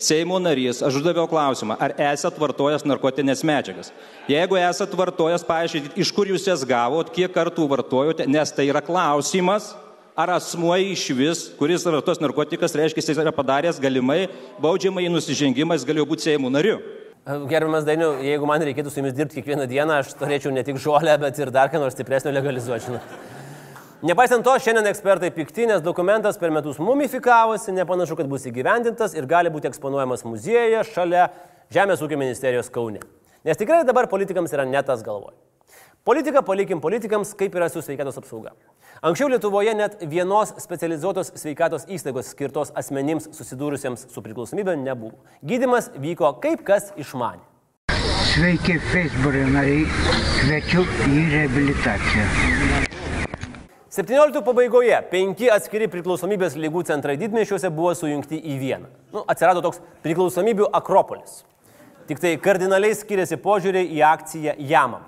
Seimo 0.01 0.39
narys, 0.41 0.79
aš 0.87 1.01
uždaviau 1.01 1.27
klausimą, 1.29 1.75
ar 1.83 1.93
esat 2.13 2.39
vartojęs 2.41 2.87
narkotinės 2.89 3.43
medžiagas. 3.45 3.91
Jeigu 4.31 4.57
esat 4.57 4.95
vartojęs, 4.97 5.45
paaiškinkit, 5.45 5.99
iš 6.01 6.13
kur 6.17 6.31
jūs 6.31 6.47
jas 6.49 6.63
gavot, 6.65 7.11
kiek 7.13 7.33
kartų 7.35 7.67
vartojote, 7.69 8.25
nes 8.31 8.55
tai 8.57 8.71
yra 8.71 8.81
klausimas, 8.85 9.75
ar 10.17 10.33
asmuo 10.37 10.77
iš 10.81 11.05
vis, 11.17 11.42
kuris 11.59 11.85
vartos 11.85 12.23
narkotikas, 12.23 12.77
reiškia, 12.79 13.05
jis 13.05 13.21
yra 13.21 13.35
padaręs 13.35 13.83
galimai 13.83 14.23
baudžiamai 14.63 15.09
nusižengimas, 15.13 15.85
galėjo 15.85 16.09
būti 16.15 16.31
Seimo 16.31 16.53
nariu. 16.53 16.79
Gerbiamas 17.31 17.85
Dainiu, 17.87 18.14
jeigu 18.24 18.46
man 18.48 18.62
reikėtų 18.64 18.90
su 18.90 18.98
jumis 18.98 19.14
dirbti 19.14 19.38
kiekvieną 19.38 19.66
dieną, 19.70 20.00
aš 20.02 20.14
turėčiau 20.18 20.50
ne 20.54 20.64
tik 20.66 20.81
žolę, 20.83 21.12
bet 21.22 21.38
ir 21.38 21.52
dar 21.54 21.70
ką 21.70 21.78
nors 21.83 21.94
stipresnio 21.94 22.33
legalizuoti. 22.35 22.96
Nepaisant 24.10 24.42
to, 24.46 24.54
šiandien 24.64 24.88
ekspertai 24.90 25.31
pikti, 25.35 25.66
nes 25.68 25.83
dokumentas 25.85 26.40
per 26.40 26.50
metus 26.50 26.81
mumifikavosi, 26.83 27.74
nepanašu, 27.76 28.16
kad 28.18 28.31
bus 28.33 28.48
įgyvendintas 28.48 29.14
ir 29.14 29.28
gali 29.31 29.52
būti 29.52 29.70
eksponuojamas 29.70 30.26
muziejuje 30.26 30.83
šalia 30.90 31.28
Žemės 31.70 32.00
ūkio 32.02 32.18
ministerijos 32.18 32.72
Kaune. 32.74 33.04
Nes 33.46 33.60
tikrai 33.60 33.85
dabar 33.87 34.08
politikams 34.10 34.50
yra 34.56 34.64
netas 34.66 35.04
galvoj. 35.06 35.37
Politiką 36.05 36.40
palikim 36.42 36.81
politikams, 36.81 37.35
kaip 37.37 37.55
yra 37.55 37.67
su 37.69 37.83
sveikatos 37.85 38.17
apsauga. 38.17 38.55
Anksčiau 39.05 39.29
Lietuvoje 39.29 39.75
net 39.77 39.98
vienos 40.09 40.55
specializuotos 40.57 41.29
sveikatos 41.37 41.85
įstaigos 41.92 42.31
skirtos 42.33 42.71
asmenims 42.73 43.27
susidūrusiems 43.37 44.07
su 44.09 44.23
priklausomybė 44.25 44.79
nebuvo. 44.81 45.19
Gydimas 45.44 45.90
vyko 46.01 46.31
kaip 46.40 46.65
kas 46.65 46.88
išmanė. 46.96 47.44
Sveiki, 48.31 48.79
Facebook 48.94 49.37
nariai. 49.53 49.85
Kviečiu 50.38 50.87
į 51.05 51.27
reabilitaciją. 51.35 52.25
17 53.92 54.40
pabaigoje 54.48 55.03
penki 55.13 55.53
atskiri 55.53 55.90
priklausomybės 55.92 56.57
lygų 56.57 56.87
centrai 56.88 57.21
didmešiuose 57.21 57.69
buvo 57.69 57.92
sujungti 57.98 58.40
į 58.40 58.59
vieną. 58.65 58.88
Nu, 59.13 59.29
atsirado 59.29 59.61
toks 59.69 59.85
priklausomybių 60.01 60.73
akropolis. 60.81 61.42
Tik 62.09 62.25
tai 62.25 62.37
kardinaliai 62.40 62.96
skiriasi 62.96 63.37
požiūriai 63.37 63.92
į 63.92 64.05
akciją 64.17 64.57
Jamam. 64.65 65.05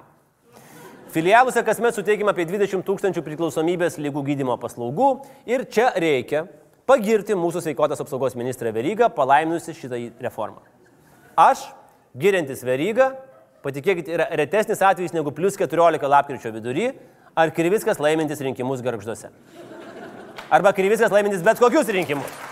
Filialuose 1.12 1.60
kasmet 1.60 1.92
suteikime 1.92 2.32
apie 2.32 2.46
20 2.48 2.86
tūkstančių 2.88 3.20
priklausomybės 3.26 3.98
lygų 4.00 4.22
gydimo 4.30 4.54
paslaugų 4.56 5.08
ir 5.44 5.66
čia 5.68 5.90
reikia 6.00 6.46
pagirti 6.88 7.36
mūsų 7.36 7.60
sveikatos 7.66 8.00
apsaugos 8.00 8.32
ministrą 8.38 8.72
Verygą 8.72 9.10
palaiminusi 9.12 9.74
šitą 9.76 9.98
reformą. 10.24 10.62
Aš, 11.36 11.66
giriantis 12.16 12.64
Verygą, 12.64 13.10
patikėkit, 13.60 14.08
yra 14.08 14.30
retesnis 14.40 14.80
atvejis 14.80 15.12
negu 15.12 15.34
plus 15.36 15.60
14 15.60 16.08
lapkričio 16.14 16.54
vidury, 16.56 16.88
ar 17.36 17.52
Krivickas 17.52 18.00
laimintis 18.00 18.40
rinkimus 18.40 18.80
garžduose. 18.80 19.28
Arba 20.48 20.72
Krivickas 20.72 21.12
laimintis 21.12 21.44
bet 21.44 21.60
kokius 21.60 21.92
rinkimus. 21.92 22.51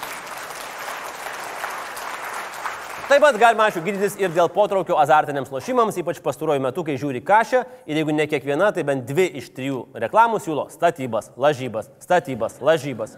Taip 3.10 3.24
pat 3.24 3.34
galima, 3.42 3.64
aišku, 3.66 3.80
gydytis 3.82 4.12
ir 4.22 4.30
dėl 4.30 4.46
potraukio 4.54 4.94
azartiniams 5.02 5.48
lošimams, 5.50 5.96
ypač 5.98 6.20
pastaruoju 6.22 6.62
metu, 6.62 6.84
kai 6.86 6.94
žiūri 6.94 7.18
kažę 7.26 7.64
ir 7.90 7.96
jeigu 7.98 8.14
ne 8.14 8.22
kiekviena, 8.30 8.68
tai 8.70 8.84
bent 8.86 9.02
dvi 9.08 9.24
iš 9.40 9.48
trijų 9.56 9.80
reklamų 9.98 10.38
siūlo 10.44 10.68
statybas, 10.70 11.32
lažybas, 11.34 11.88
statybas, 12.04 12.60
lažybas. 12.62 13.16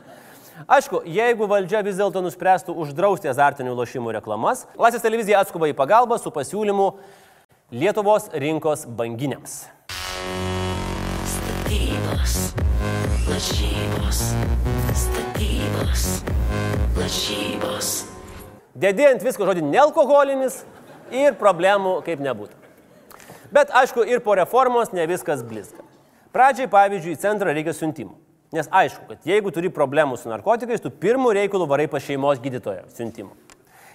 Aišku, 0.64 1.02
jeigu 1.04 1.44
valdžia 1.50 1.82
vis 1.84 1.98
dėlto 2.00 2.22
nuspręstų 2.24 2.72
uždrausti 2.72 3.28
azartinių 3.28 3.74
lošimų 3.76 4.14
reklamas, 4.16 4.62
Laisvės 4.80 5.04
televizija 5.04 5.42
atskuba 5.44 5.68
į 5.68 5.76
pagalbą 5.76 6.16
su 6.16 6.32
pasiūlymu 6.32 6.86
Lietuvos 7.76 8.30
rinkos 8.32 8.86
banginiams. 8.88 9.66
Statybos, 11.34 12.38
lažybos, 13.28 14.24
statybos, 15.04 16.08
lažybos. 16.96 17.92
Dedi 18.74 19.04
ant 19.04 19.22
visko 19.24 19.44
žodį 19.44 19.64
nealkoholinis 19.68 20.62
ir 21.12 21.36
problemų 21.40 21.98
kaip 22.06 22.22
nebūtų. 22.24 22.56
Bet 23.52 23.72
aišku, 23.76 24.04
ir 24.08 24.22
po 24.24 24.34
reformos 24.38 24.94
ne 24.96 25.04
viskas 25.10 25.42
blizga. 25.44 25.84
Pradžiai, 26.32 26.70
pavyzdžiui, 26.72 27.12
į 27.12 27.20
centrą 27.20 27.52
reikia 27.52 27.74
siuntimų. 27.76 28.14
Nes 28.56 28.68
aišku, 28.72 29.04
kad 29.08 29.28
jeigu 29.28 29.52
turi 29.52 29.68
problemų 29.72 30.16
su 30.20 30.32
narkotikais, 30.32 30.80
tu 30.80 30.88
pirmų 30.88 31.34
reikalų 31.36 31.66
varai 31.68 31.86
pas 31.92 32.04
šeimos 32.04 32.40
gydytoją 32.40 32.86
siuntimų. 32.96 33.36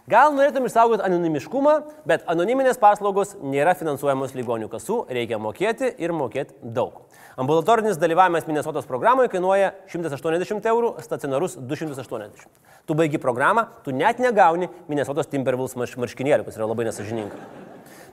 Gal 0.08 0.32
norėtum 0.32 0.64
išsaugoti 0.70 1.04
anonimiškumą, 1.04 1.72
bet 2.08 2.22
anoniminės 2.32 2.78
paslaugos 2.80 3.34
nėra 3.44 3.74
finansuojamos 3.76 4.38
ligonių 4.38 4.70
kasų, 4.72 5.02
reikia 5.12 5.36
mokėti 5.44 5.90
ir 6.00 6.14
mokėti 6.16 6.56
daug. 6.64 7.02
Ambulatorinis 7.36 8.00
dalyvavimas 8.00 8.48
Minnesotos 8.48 8.88
programoje 8.88 9.28
kainuoja 9.34 9.74
180 9.92 10.70
eurų, 10.72 10.94
stacionarus 11.04 11.58
280. 11.60 12.48
Tu 12.88 12.96
baigi 12.96 13.20
programą, 13.20 13.66
tu 13.84 13.92
net 13.92 14.24
negauni 14.24 14.72
Minnesotos 14.88 15.28
Timberwolves 15.28 15.76
marš 15.76 16.00
marškinėlių, 16.00 16.48
kas 16.48 16.56
yra 16.56 16.72
labai 16.72 16.88
nesažininga. 16.88 17.44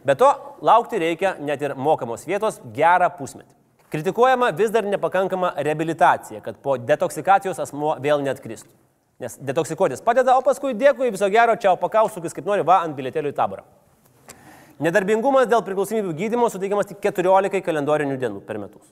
Be 0.02 0.18
to, 0.18 0.34
laukti 0.66 0.98
reikia 0.98 1.36
net 1.38 1.62
ir 1.62 1.76
mokamos 1.78 2.26
vietos 2.26 2.58
gerą 2.74 3.06
pusmetį. 3.20 3.54
Kritikuojama 3.94 4.50
vis 4.58 4.74
dar 4.74 4.82
nepakankama 4.82 5.54
rehabilitacija, 5.62 6.42
kad 6.42 6.58
po 6.58 6.74
detoksikacijos 6.74 7.62
asmuo 7.62 7.94
vėl 8.02 8.26
net 8.26 8.42
kristų. 8.42 8.74
Nes 9.24 9.38
detoksikuotis 9.40 10.02
padeda, 10.04 10.34
o 10.36 10.42
paskui 10.44 10.74
dėkui, 10.76 11.08
viso 11.14 11.30
gero, 11.32 11.54
čia 11.56 11.70
opakausukis 11.72 12.34
kaip 12.36 12.44
nori, 12.44 12.64
va 12.66 12.82
ant 12.84 12.92
bilietėlių 12.96 13.30
į 13.32 13.36
taborą. 13.38 13.64
Nedarbingumas 14.84 15.46
dėl 15.48 15.62
priklausomybių 15.64 16.12
gydymo 16.18 16.50
suteikiamas 16.52 16.90
tik 16.90 17.00
14 17.06 17.62
kalendorinių 17.64 18.18
dienų 18.20 18.42
per 18.44 18.58
metus. 18.60 18.84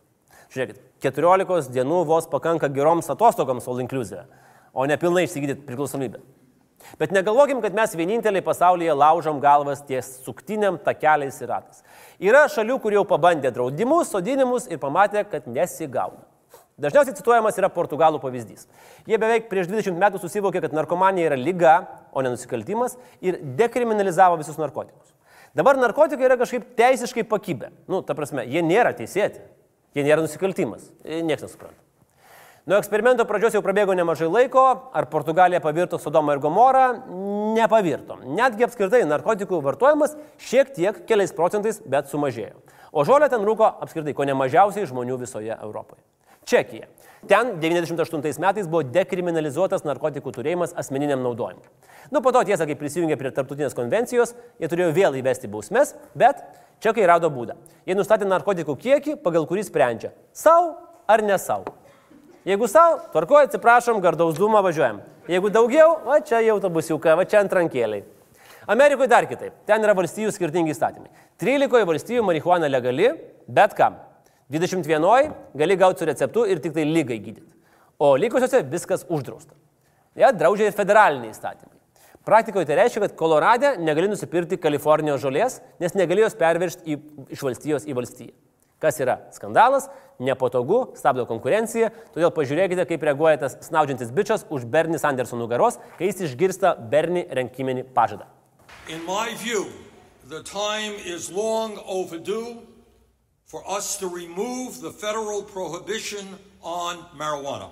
Žiūrėkit, 0.55 0.79
14 1.05 1.69
dienų 1.75 2.01
vos 2.09 2.31
pakanka 2.33 2.71
geroms 2.73 3.13
atostogoms 3.13 3.69
all 3.69 3.83
inclusive, 3.85 4.25
o 4.73 4.87
ne 4.89 4.97
pilnai 4.97 5.27
išsigydyti 5.27 5.67
priklausomybę. 5.69 6.23
Bet 6.99 7.13
negalvokim, 7.13 7.61
kad 7.61 7.77
mes 7.77 7.93
vieninteliai 7.99 8.45
pasaulyje 8.47 8.97
laužom 8.97 9.41
galvas 9.43 9.85
ties 9.85 10.15
suktiniam 10.25 10.81
takeliais 10.81 11.45
ir 11.45 11.53
ratais. 11.53 11.85
Yra 12.25 12.47
šalių, 12.49 12.81
kur 12.81 12.97
jau 12.97 13.05
pabandė 13.09 13.53
draudimus, 13.53 14.11
sodinimus 14.17 14.71
ir 14.71 14.81
pamatė, 14.81 15.27
kad 15.29 15.45
nesigauna. 15.51 16.25
Dažniausiai 16.81 17.17
cituojamas 17.19 17.59
yra 17.61 17.69
Portugalų 17.73 18.21
pavyzdys. 18.23 18.65
Jie 19.09 19.19
beveik 19.21 19.51
prieš 19.51 19.69
20 19.69 19.99
metų 20.01 20.23
susivokė, 20.23 20.63
kad 20.65 20.77
narkomanija 20.77 21.29
yra 21.29 21.39
lyga, 21.39 21.75
o 22.13 22.25
ne 22.25 22.33
nusikaltimas 22.33 22.97
ir 23.25 23.39
dekriminalizavo 23.59 24.39
visus 24.41 24.57
narkotikus. 24.61 25.13
Dabar 25.57 25.77
narkotikai 25.77 26.31
yra 26.31 26.39
kažkaip 26.41 26.73
teisiškai 26.79 27.27
pakybę. 27.29 27.73
Nu, 27.93 28.01
ta 28.01 28.17
prasme, 28.17 28.47
jie 28.49 28.65
nėra 28.65 28.95
teisėti, 28.97 29.45
jie 29.93 30.05
nėra 30.07 30.25
nusikaltimas. 30.25 30.89
Niekas 31.05 31.51
nesupranta. 31.51 31.77
Nuo 32.63 32.79
eksperimento 32.79 33.25
pradžios 33.27 33.57
jau 33.57 33.61
prabėgo 33.65 33.91
nemažai 33.99 34.29
laiko, 34.31 34.63
ar 34.95 35.09
Portugalija 35.11 35.59
pavirto 35.61 35.99
Sodomą 35.99 36.37
ir 36.37 36.41
Gomorą, 36.45 36.85
nepavirto. 37.57 38.21
Netgi 38.23 38.69
apskritai 38.69 39.01
narkotikų 39.11 39.59
vartojimas 39.65 40.15
šiek 40.39 40.71
tiek 40.77 41.01
keliais 41.09 41.35
procentais, 41.35 41.81
bet 41.83 42.07
sumažėjo. 42.07 42.63
O 42.95 43.03
žolę 43.09 43.27
ten 43.33 43.43
rūko 43.43 43.67
apskritai 43.83 44.15
ko 44.15 44.29
ne 44.29 44.39
mažiausiai 44.39 44.87
žmonių 44.87 45.19
visoje 45.25 45.57
Europoje. 45.59 45.99
Čekija. 46.49 46.89
Ten 47.29 47.61
98 47.63 48.41
metais 48.43 48.67
buvo 48.67 48.83
dekriminalizuotas 48.83 49.85
narkotikų 49.87 50.33
turėjimas 50.35 50.73
asmeniniam 50.75 51.23
naudojimui. 51.23 51.69
Nu, 52.11 52.19
po 52.19 52.33
to 52.35 52.43
tiesa, 52.49 52.67
kai 52.67 52.75
prisijungė 52.79 53.15
prie 53.21 53.31
tarptautinės 53.31 53.77
konvencijos, 53.79 54.35
jie 54.59 54.71
turėjo 54.71 54.91
vėl 54.97 55.21
įvesti 55.21 55.51
bausmes, 55.51 55.95
bet 56.19 56.43
čekai 56.83 57.07
rado 57.07 57.31
būdą. 57.31 57.55
Jie 57.87 57.95
nustatė 57.95 58.27
narkotikų 58.27 58.75
kiekį, 58.75 59.17
pagal 59.23 59.47
kurį 59.47 59.63
sprendžia- 59.69 60.11
savo 60.45 60.75
ar 61.07 61.23
ne 61.23 61.39
savo. 61.39 61.77
Jeigu 62.45 62.67
savo, 62.67 62.99
tvarkoju, 63.13 63.47
atsiprašom, 63.47 64.01
gardaus 64.03 64.35
dūmą 64.35 64.63
važiuojam. 64.67 65.01
Jeigu 65.29 65.49
daugiau, 65.49 66.03
va 66.05 66.19
čia 66.21 66.43
jau 66.43 66.59
autobusiuką, 66.59 67.17
va 67.17 67.25
čia 67.25 67.39
ant 67.39 67.53
rankėliai. 67.53 68.03
Amerikoje 68.67 69.09
dar 69.09 69.27
kitaip. 69.27 69.53
Ten 69.65 69.83
yra 69.83 69.95
valstybių 69.95 70.33
skirtingi 70.35 70.75
įstatymai. 70.75 71.07
13 71.39 71.87
valstybių 71.87 72.25
marihuana 72.27 72.69
legali, 72.69 73.13
bet 73.49 73.75
kam. 73.75 73.95
21 74.53 75.33
gali 75.57 75.77
gauti 75.77 76.03
su 76.03 76.09
receptu 76.09 76.45
ir 76.47 76.61
tik 76.61 76.75
tai 76.77 76.85
lygai 76.85 77.19
gydyti. 77.19 77.49
O 77.99 78.15
likusiuose 78.17 78.63
viskas 78.69 79.07
uždrausta. 79.09 79.55
Ja, 80.19 80.33
draudžia 80.33 80.69
ir 80.69 80.77
federaliniai 80.77 81.33
įstatymai. 81.33 81.79
Praktikoje 82.27 82.69
tai 82.69 82.77
reiškia, 82.79 83.01
kad 83.07 83.15
Koloradė 83.19 83.73
negali 83.83 84.11
nusipirkti 84.13 84.59
Kalifornijos 84.61 85.23
žolės, 85.25 85.59
nes 85.83 85.95
negali 85.99 86.23
jos 86.23 86.37
pervežti 86.39 86.95
į, 86.95 86.99
iš 87.35 87.43
valstijos 87.43 87.87
į 87.89 87.97
valstiją. 87.99 88.35
Kas 88.83 88.99
yra 89.03 89.17
skandalas, 89.35 89.89
nepatogu, 90.23 90.93
stabdo 90.99 91.25
konkurenciją, 91.27 91.91
todėl 92.15 92.31
pažiūrėkite, 92.35 92.85
kaip 92.91 93.07
reaguoja 93.09 93.41
tas 93.43 93.57
snaudžiantis 93.67 94.11
bičias 94.15 94.45
už 94.51 94.67
Bernie 94.71 94.99
Sanderso 95.03 95.39
nugaros, 95.39 95.79
kai 95.99 96.11
jis 96.11 96.27
išgirsta 96.29 96.75
Bernie 96.93 97.25
rinkiminį 97.31 97.87
pažadą. 97.95 98.29
View, 99.43 99.65
long 101.31 101.79
overdue 101.87 102.72
for 103.53 103.63
us 103.69 103.99
to 103.99 104.09
remove 104.09 104.81
the 104.81 104.91
federal 104.91 105.43
prohibition 105.43 106.25
on 106.63 106.97
marijuana. 107.19 107.69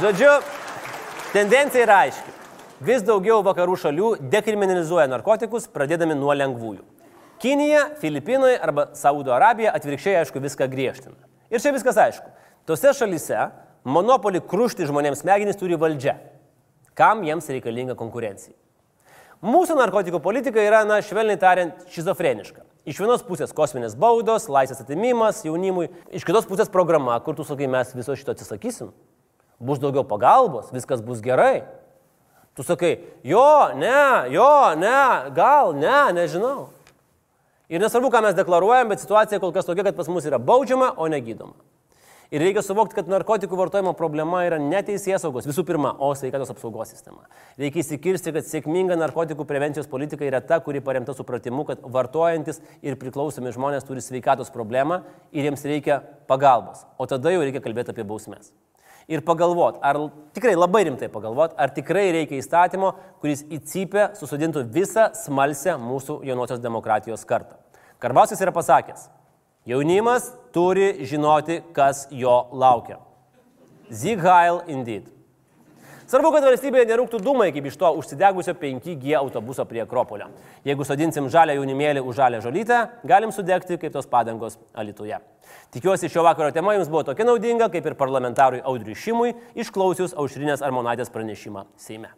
Žodžiu, 0.00 0.28
tendencija 1.32 1.86
yra 1.86 1.96
aiški. 2.04 2.34
Vis 2.84 3.00
daugiau 3.06 3.40
vakarų 3.46 3.78
šalių 3.80 4.10
dekriminalizuoja 4.28 5.08
narkotikus, 5.08 5.64
pradėdami 5.72 6.12
nuo 6.18 6.36
lengvųjų. 6.36 6.84
Kinija, 7.40 7.94
Filipinai 8.02 8.58
arba 8.60 8.90
Saudo 8.98 9.32
Arabija 9.32 9.72
atvirkščiai 9.72 10.18
aišku 10.20 10.44
viską 10.44 10.68
griežtina. 10.68 11.16
Ir 11.48 11.64
čia 11.64 11.72
viskas 11.72 11.96
aišku. 11.96 12.28
Tose 12.68 12.92
šalyse 12.92 13.48
monopolį 13.88 14.44
krušti 14.44 14.84
žmonėms 14.90 15.24
smegenys 15.24 15.56
turi 15.56 15.80
valdžia. 15.80 16.18
Kam 16.94 17.24
jiems 17.26 17.48
reikalinga 17.50 17.96
konkurencija? 17.98 18.54
Mūsų 19.44 19.76
narkotikų 19.76 20.22
politika 20.24 20.62
yra, 20.62 20.84
na, 20.88 21.00
švelniai 21.04 21.36
tariant, 21.40 21.82
šizofreniška. 21.92 22.62
Iš 22.88 23.00
vienos 23.00 23.24
pusės 23.26 23.52
kosminės 23.56 23.96
baudos, 23.96 24.46
laisvės 24.52 24.80
atimimas 24.84 25.42
jaunimui, 25.44 25.90
iš 26.14 26.24
kitos 26.24 26.46
pusės 26.48 26.70
programa, 26.72 27.16
kur 27.24 27.36
tu 27.36 27.44
sakai, 27.44 27.68
mes 27.68 27.90
viso 27.96 28.16
šito 28.16 28.32
atsisakysim. 28.32 28.92
Bus 29.60 29.80
daugiau 29.82 30.04
pagalbos, 30.08 30.70
viskas 30.72 31.02
bus 31.04 31.20
gerai. 31.24 31.64
Tu 32.56 32.64
sakai, 32.64 32.94
jo, 33.26 33.44
ne, 33.76 34.30
jo, 34.32 34.48
ne, 34.78 34.98
gal, 35.36 35.74
ne, 35.76 35.98
nežinau. 36.16 36.70
Ir 37.72 37.82
nesvarbu, 37.82 38.12
ką 38.14 38.20
mes 38.22 38.36
deklaruojam, 38.38 38.92
bet 38.92 39.02
situacija 39.02 39.40
kol 39.42 39.52
kas 39.52 39.66
tokia, 39.66 39.86
kad 39.88 39.96
pas 39.96 40.08
mus 40.12 40.28
yra 40.28 40.38
baudžiama, 40.38 40.92
o 41.00 41.08
negydoma. 41.10 41.56
Ir 42.34 42.42
reikia 42.42 42.64
suvokti, 42.66 42.96
kad 42.98 43.06
narkotikų 43.06 43.54
vartojimo 43.54 43.92
problema 43.94 44.40
yra 44.42 44.56
ne 44.58 44.80
teisės 44.82 45.22
saugos 45.22 45.46
visų 45.46 45.62
pirma, 45.68 45.92
o 46.02 46.08
sveikatos 46.18 46.50
apsaugos 46.50 46.90
sistema. 46.90 47.28
Reikia 47.60 47.78
įsikirsti, 47.84 48.32
kad 48.34 48.48
sėkminga 48.48 48.96
narkotikų 48.98 49.46
prevencijos 49.46 49.86
politika 49.86 50.26
yra 50.26 50.40
ta, 50.42 50.58
kuri 50.64 50.82
paremta 50.82 51.14
supratimu, 51.14 51.62
kad 51.68 51.84
vartojantis 51.94 52.58
ir 52.82 52.98
priklausomi 52.98 53.54
žmonės 53.54 53.86
turi 53.86 54.02
sveikatos 54.02 54.50
problemą 54.50 55.04
ir 55.30 55.46
jiems 55.46 55.62
reikia 55.62 56.00
pagalbos. 56.26 56.82
O 56.98 57.06
tada 57.06 57.30
jau 57.30 57.44
reikia 57.44 57.62
kalbėti 57.62 57.94
apie 57.94 58.08
bausmes. 58.08 58.50
ir 59.06 59.20
pagalvot, 59.20 59.78
ar 59.84 59.98
tikrai 60.34 60.54
labai 60.56 60.86
rimtai 60.88 61.10
pagalvot, 61.12 61.54
ar 61.60 61.70
tikrai 61.76 62.06
reikia 62.16 62.38
įstatymo, 62.40 62.94
kuris 63.20 63.44
į 63.44 63.60
cypę 63.68 64.06
susodintų 64.18 64.64
visą 64.72 65.10
smalsę 65.18 65.76
mūsų 65.76 66.22
jaunosios 66.24 66.62
demokratijos 66.64 67.26
kartą. 67.28 67.58
Karbauskis 68.00 68.40
yra 68.40 68.52
pasakęs, 68.52 69.10
jaunimas 69.66 70.32
turi 70.52 71.06
žinoti, 71.06 71.60
kas 71.72 72.06
jo 72.10 72.46
laukia. 72.52 72.98
Zighail 73.90 74.62
indeed. 74.68 75.10
Svarbu, 76.04 76.34
kad 76.34 76.44
valstybėje 76.44 76.84
nerūktų 76.90 77.18
dūmai 77.24 77.46
kaip 77.54 77.64
iš 77.64 77.78
to 77.80 77.88
užsidegusio 77.96 78.52
5G 78.60 79.14
autobuso 79.16 79.64
prie 79.64 79.80
Akropolio. 79.82 80.26
Jeigu 80.66 80.84
sodinsim 80.84 81.30
žalę 81.32 81.56
jaunimėlį 81.56 82.02
už 82.04 82.18
žalę 82.18 82.40
žolytę, 82.44 82.80
galim 83.08 83.32
sudegti 83.32 83.78
kaip 83.80 83.94
tos 83.94 84.08
padangos 84.10 84.58
Alituje. 84.76 85.16
Tikiuosi, 85.72 86.10
šio 86.12 86.22
vakaro 86.26 86.52
tema 86.52 86.74
jums 86.76 86.90
buvo 86.92 87.06
tokia 87.08 87.24
naudinga, 87.24 87.70
kaip 87.72 87.88
ir 87.88 87.96
parlamentarui 87.96 88.60
Audriui 88.60 88.98
Šimui, 89.00 89.32
išklausius 89.56 90.12
Aušrinės 90.12 90.62
Armonaitės 90.64 91.12
pranešimą 91.14 91.64
Seime. 91.80 92.12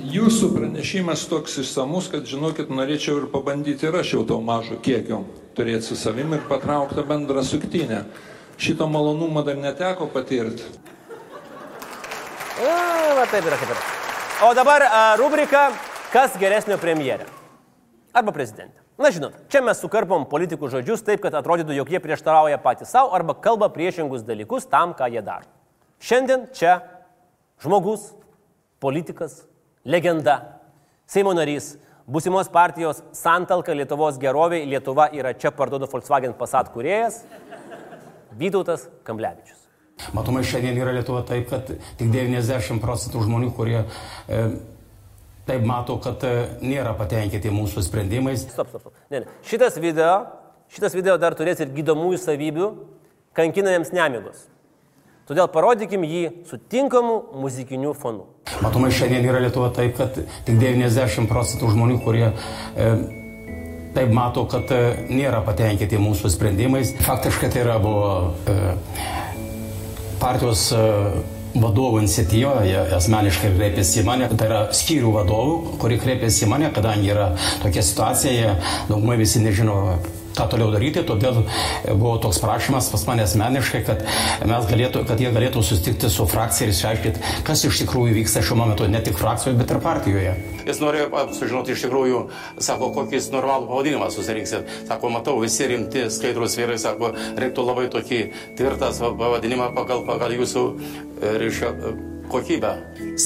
Jūsų 0.00 0.52
pranešimas 0.54 1.26
toks 1.26 1.58
išsamus, 1.64 2.12
kad 2.12 2.30
žinokit, 2.30 2.70
norėčiau 2.70 3.24
ir 3.24 3.28
pabandyti 3.34 3.90
ir 3.90 3.98
aš 4.04 4.14
jau 4.16 4.22
to 4.30 4.38
mažo 4.44 4.78
kiekio 4.78 5.24
turėti 5.56 5.88
su 5.88 5.96
savimi 5.96 6.38
ir 6.38 6.46
patraukti 6.48 7.04
bendrą 7.08 7.44
suktinę. 7.44 8.04
Šito 8.60 8.88
malonumo 8.88 9.42
dar 9.44 9.58
neteko 9.60 10.06
patirti. 10.12 10.64
A, 12.56 12.72
va 13.18 13.26
taip 13.28 13.44
yra 13.44 13.58
kaip 13.60 13.74
yra. 13.74 13.84
O 14.46 14.54
dabar 14.56 14.84
a, 14.86 15.02
rubrika 15.20 15.68
Kas 16.16 16.36
geresnio 16.38 16.78
premjerė? 16.80 17.26
Arba 18.16 18.32
prezidentė. 18.32 18.78
Na 18.96 19.10
žinot, 19.12 19.34
čia 19.52 19.60
mes 19.60 19.80
sukarpom 19.82 20.22
politikų 20.30 20.70
žodžius 20.72 21.02
taip, 21.04 21.20
kad 21.20 21.34
atrodytų, 21.36 21.74
jog 21.76 21.90
jie 21.92 22.00
prieštarauja 22.00 22.56
patys 22.62 22.94
savo 22.94 23.10
arba 23.12 23.34
kalba 23.44 23.68
priešingus 23.74 24.22
dalykus 24.24 24.64
tam, 24.70 24.94
ką 24.96 25.10
jie 25.12 25.20
daro. 25.26 25.44
Šiandien 26.00 26.46
čia 26.56 26.78
žmogus, 27.60 28.14
politikas, 28.80 29.42
legenda, 29.84 30.56
Seimo 31.06 31.30
narys, 31.36 31.76
būsimos 32.06 32.50
partijos 32.52 33.02
Santalka 33.16 33.74
Lietuvos 33.74 34.18
geroviai 34.22 34.66
Lietuva 34.70 35.08
yra 35.14 35.34
čia 35.34 35.52
parduodu 35.54 35.88
Volkswagen 35.90 36.36
Passat 36.38 36.70
kuriejas 36.74 37.22
Vytautas 38.36 38.86
Kamblevičius. 39.06 39.62
Matomai 40.12 40.44
šiandien 40.44 40.76
yra 40.78 40.92
Lietuva 40.92 41.22
taip, 41.26 41.48
kad 41.50 41.70
tik 41.70 42.10
90 42.12 42.82
procentų 42.82 43.22
žmonių, 43.24 43.52
kurie 43.56 43.78
e, 43.80 44.40
taip 45.48 45.64
mato, 45.66 45.96
kad 46.04 46.20
e, 46.28 46.34
nėra 46.60 46.92
patenkinti 46.98 47.52
mūsų 47.54 47.84
sprendimais. 47.86 48.44
Stop, 48.52 48.68
stop, 48.68 48.84
stop. 48.84 48.98
Ne, 49.08 49.22
ne. 49.24 49.38
Šitas 49.48 49.78
video, 49.80 50.10
šitas 50.72 50.94
video 50.98 51.16
dar 51.22 51.34
turės 51.38 51.64
ir 51.64 51.72
gydomųjų 51.72 52.20
savybių 52.26 52.68
kankinamiems 53.36 53.94
nemigos. 53.96 54.44
Todėl 55.26 55.48
parodykim 55.50 56.04
jį 56.06 56.22
su 56.46 56.58
tinkamu 56.70 57.16
muzikiniu 57.42 57.96
fonu. 57.98 58.28
Matomai 58.62 58.92
šiandien 58.94 59.26
yra 59.26 59.40
Lietuva 59.42 59.72
taip, 59.74 59.96
kad 59.98 60.14
tik 60.46 60.58
90 60.60 61.26
procentų 61.26 61.72
žmonių, 61.72 61.96
kurie 62.04 62.28
e, 62.30 62.90
taip 63.96 64.12
mato, 64.14 64.44
kad 64.50 64.70
e, 64.70 64.82
nėra 65.10 65.40
patenkinti 65.46 65.98
mūsų 65.98 66.30
sprendimais. 66.30 66.94
Faktiškai 67.02 67.50
tai 67.50 67.64
yra 67.64 67.80
buvo 67.82 68.12
e, 68.46 68.76
partijos 70.22 70.68
e, 70.76 70.84
vadovų 71.56 72.04
iniciatyva, 72.04 72.60
jie 72.68 72.78
asmeniškai 72.98 73.50
kreipėsi 73.56 74.02
į 74.02 74.06
mane, 74.06 74.28
tai 74.30 74.46
yra 74.50 74.60
skyrių 74.76 75.12
vadovų, 75.14 75.56
kurie 75.82 75.98
kreipėsi 76.02 76.44
į 76.44 76.52
mane, 76.52 76.70
kadangi 76.76 77.10
yra 77.14 77.30
tokia 77.62 77.84
situacija, 77.86 78.54
daugumai 78.90 79.16
visi 79.22 79.42
nežino 79.42 79.78
ką 80.36 80.48
toliau 80.52 80.70
daryti, 80.74 81.04
todėl 81.06 81.42
buvo 81.94 82.16
toks 82.22 82.40
prašymas 82.42 82.90
pas 82.92 83.06
mane 83.08 83.24
asmeniškai, 83.26 83.82
kad, 83.86 84.04
mes 84.48 84.68
galėtų, 84.70 85.04
kad 85.08 85.20
jie 85.22 85.32
galėtų 85.34 85.62
susitikti 85.64 86.10
su 86.12 86.26
frakcija 86.30 86.68
ir 86.68 86.74
išaiškinti, 86.74 87.24
kas 87.46 87.64
iš 87.68 87.82
tikrųjų 87.84 88.20
vyksta 88.20 88.44
šiuo 88.44 88.60
metu 88.64 88.88
ne 88.90 89.00
tik 89.04 89.18
frakcijoje, 89.20 89.58
bet 89.60 89.72
ir 89.72 89.82
partijoje. 89.84 90.34
Jis 90.66 90.80
norėjo 90.82 91.24
sužinoti 91.36 91.74
iš 91.76 91.84
tikrųjų, 91.86 92.22
sako, 92.68 92.90
kokį 92.96 93.20
jūs 93.20 93.30
normalų 93.34 93.68
pavadinimą 93.70 94.08
susirinksit. 94.14 94.72
Sako, 94.88 95.12
matau, 95.14 95.36
visi 95.42 95.68
rimti, 95.70 96.06
skaidrus 96.10 96.56
vyrai, 96.58 96.78
sako, 96.82 97.12
reiktų 97.38 97.66
labai 97.66 97.86
tokį 97.92 98.20
tvirtą 98.58 98.90
pavadinimą 99.20 99.70
pagal, 99.76 100.02
pagal 100.08 100.34
jūsų 100.34 100.64
e, 100.66 101.36
reiškia, 101.44 101.70
e, 101.70 101.94
kokybę. 102.32 102.72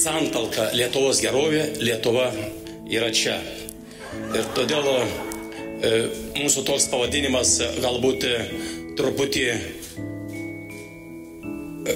Santalka 0.02 0.68
Lietuvos 0.76 1.22
gerovė, 1.24 1.64
Lietuva 1.80 2.28
yra 2.90 3.10
čia. 3.14 3.40
Ir 4.36 4.46
todėl 4.56 4.92
e, 4.92 5.29
mūsų 5.80 6.64
toks 6.68 6.88
pavadinimas 6.92 7.54
e, 7.64 7.68
galbūt 7.80 8.24
e, 8.28 8.34
truputį, 8.98 9.44
e, 11.88 11.94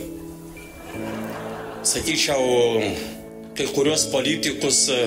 sakyčiau, 1.84 2.46
kai 3.58 3.66
kurios 3.76 4.06
politikus 4.12 4.86
e, 4.88 5.02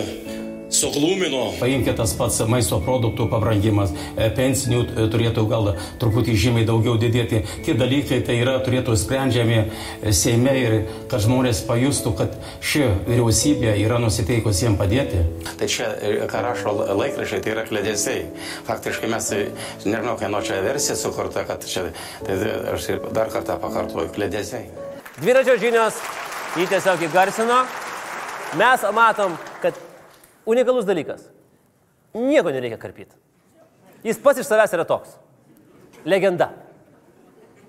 suglumino. 0.70 1.52
Paimkite 1.60 1.96
tas 1.98 2.14
pats 2.18 2.40
maisto 2.50 2.80
produktų 2.84 3.28
pabrangimas, 3.32 3.94
e, 4.16 4.30
pensinių 4.36 4.82
e, 4.84 5.06
turėtų 5.14 5.46
gal 5.50 5.72
truputį 6.02 6.36
žymiai 6.36 6.68
daugiau 6.68 6.98
didėti. 7.00 7.44
Tie 7.66 7.76
dalykai 7.78 8.20
tai 8.28 8.40
yra 8.42 8.58
turėtų 8.66 8.98
sprendžiami 9.00 9.58
e, 9.62 10.14
Seime 10.18 10.54
ir 10.60 10.76
kad 11.12 11.24
žmonės 11.24 11.62
pajustų, 11.68 12.14
kad 12.20 12.36
ši 12.62 12.84
vyriausybė 13.08 13.78
yra 13.84 14.00
nusiteikusi 14.04 14.66
jiems 14.66 14.80
padėti. 14.82 15.24
Tai 15.58 15.70
čia, 15.72 15.90
ką 16.32 16.44
rašo 16.46 16.76
laikrašiai, 16.98 17.42
tai 17.44 17.56
yra 17.56 17.66
kledėsiai. 17.68 18.28
Faktiškai 18.68 19.12
mes, 19.12 19.32
nežinau, 19.86 20.18
kieno 20.20 20.44
čia 20.46 20.60
versija 20.66 20.98
sukurta, 21.00 21.46
kad 21.48 21.66
čia, 21.68 21.88
tai 22.26 22.38
aš 22.74 22.92
dar 23.16 23.32
kartą 23.34 23.60
pakartoju, 23.62 24.12
kledėsiai. 24.18 24.68
Dviračio 25.22 25.58
žinios 25.62 25.98
jį 26.58 26.68
tiesiog 26.74 27.08
įgarsino. 27.08 27.64
Mes 28.58 28.84
matom, 28.96 29.36
kad 29.64 29.76
unikalus 30.48 30.88
dalykas. 30.88 31.28
Nieko 32.16 32.54
nereikia 32.54 32.80
karpyti. 32.82 33.16
Jis 34.06 34.20
pats 34.24 34.42
iš 34.42 34.50
savęs 34.50 34.74
yra 34.78 34.88
toks. 34.88 35.18
Legenda. 36.08 36.52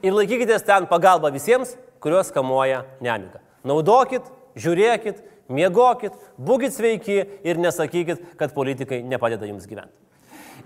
Ir 0.05 0.15
laikykitės 0.15 0.63
ten 0.67 0.87
pagalba 0.87 1.33
visiems, 1.35 1.75
kuriuos 2.03 2.31
kamuoja 2.35 2.85
nemiga. 3.03 3.43
Naudokit, 3.67 4.27
žiūrėkit, 4.59 5.25
miegokit, 5.51 6.15
būkit 6.39 6.77
sveiki 6.77 7.25
ir 7.43 7.59
nesakykit, 7.59 8.37
kad 8.39 8.55
politikai 8.55 9.03
nepadeda 9.03 9.49
jums 9.49 9.67
gyventi. 9.67 9.97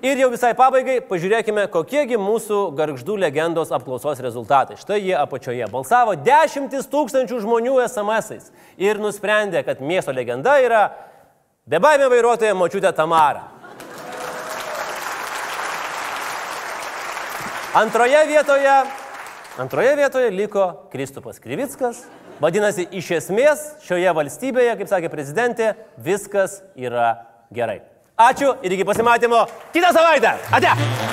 Ir 0.03 0.19
jau 0.19 0.33
visai 0.33 0.51
pabaigai 0.59 0.97
pažiūrėkime, 1.07 1.69
kokiegi 1.71 2.17
mūsų 2.19 2.73
garždų 2.75 3.21
legendos 3.23 3.71
apklausos 3.71 4.19
rezultatai. 4.25 4.75
Štai 4.81 4.99
jie 4.99 5.15
apačioje. 5.15 5.69
Balsavo 5.71 6.17
dešimtis 6.19 6.89
tūkstančių 6.91 7.39
žmonių 7.45 7.77
SMS-ais 7.85 8.49
ir 8.83 8.99
nusprendė, 8.99 9.63
kad 9.63 9.85
miesto 9.85 10.11
legenda 10.11 10.57
yra 10.59 10.83
bebaimė 11.69 12.09
vairuotoja 12.13 12.55
močiutė 12.59 12.93
Tamara. 12.97 13.49
Antroje 17.79 18.27
vietoje, 18.29 18.73
antroje 19.63 19.95
vietoje 19.97 20.33
liko 20.35 20.67
Kristupas 20.93 21.41
Krivickas. 21.41 22.03
Vadinasi, 22.43 22.89
iš 22.99 23.13
esmės 23.21 23.63
šioje 23.87 24.13
valstybėje, 24.19 24.75
kaip 24.81 24.91
sakė 24.91 25.13
prezidentė, 25.13 25.73
viskas 25.97 26.61
yra 26.75 27.15
gerai. 27.55 27.81
Ačiū 28.19 28.57
ir 28.67 28.77
iki 28.77 28.85
pasimatymo 28.89 29.47
kitą 29.73 29.95
savaitę. 29.95 30.37
Ate! 30.53 31.12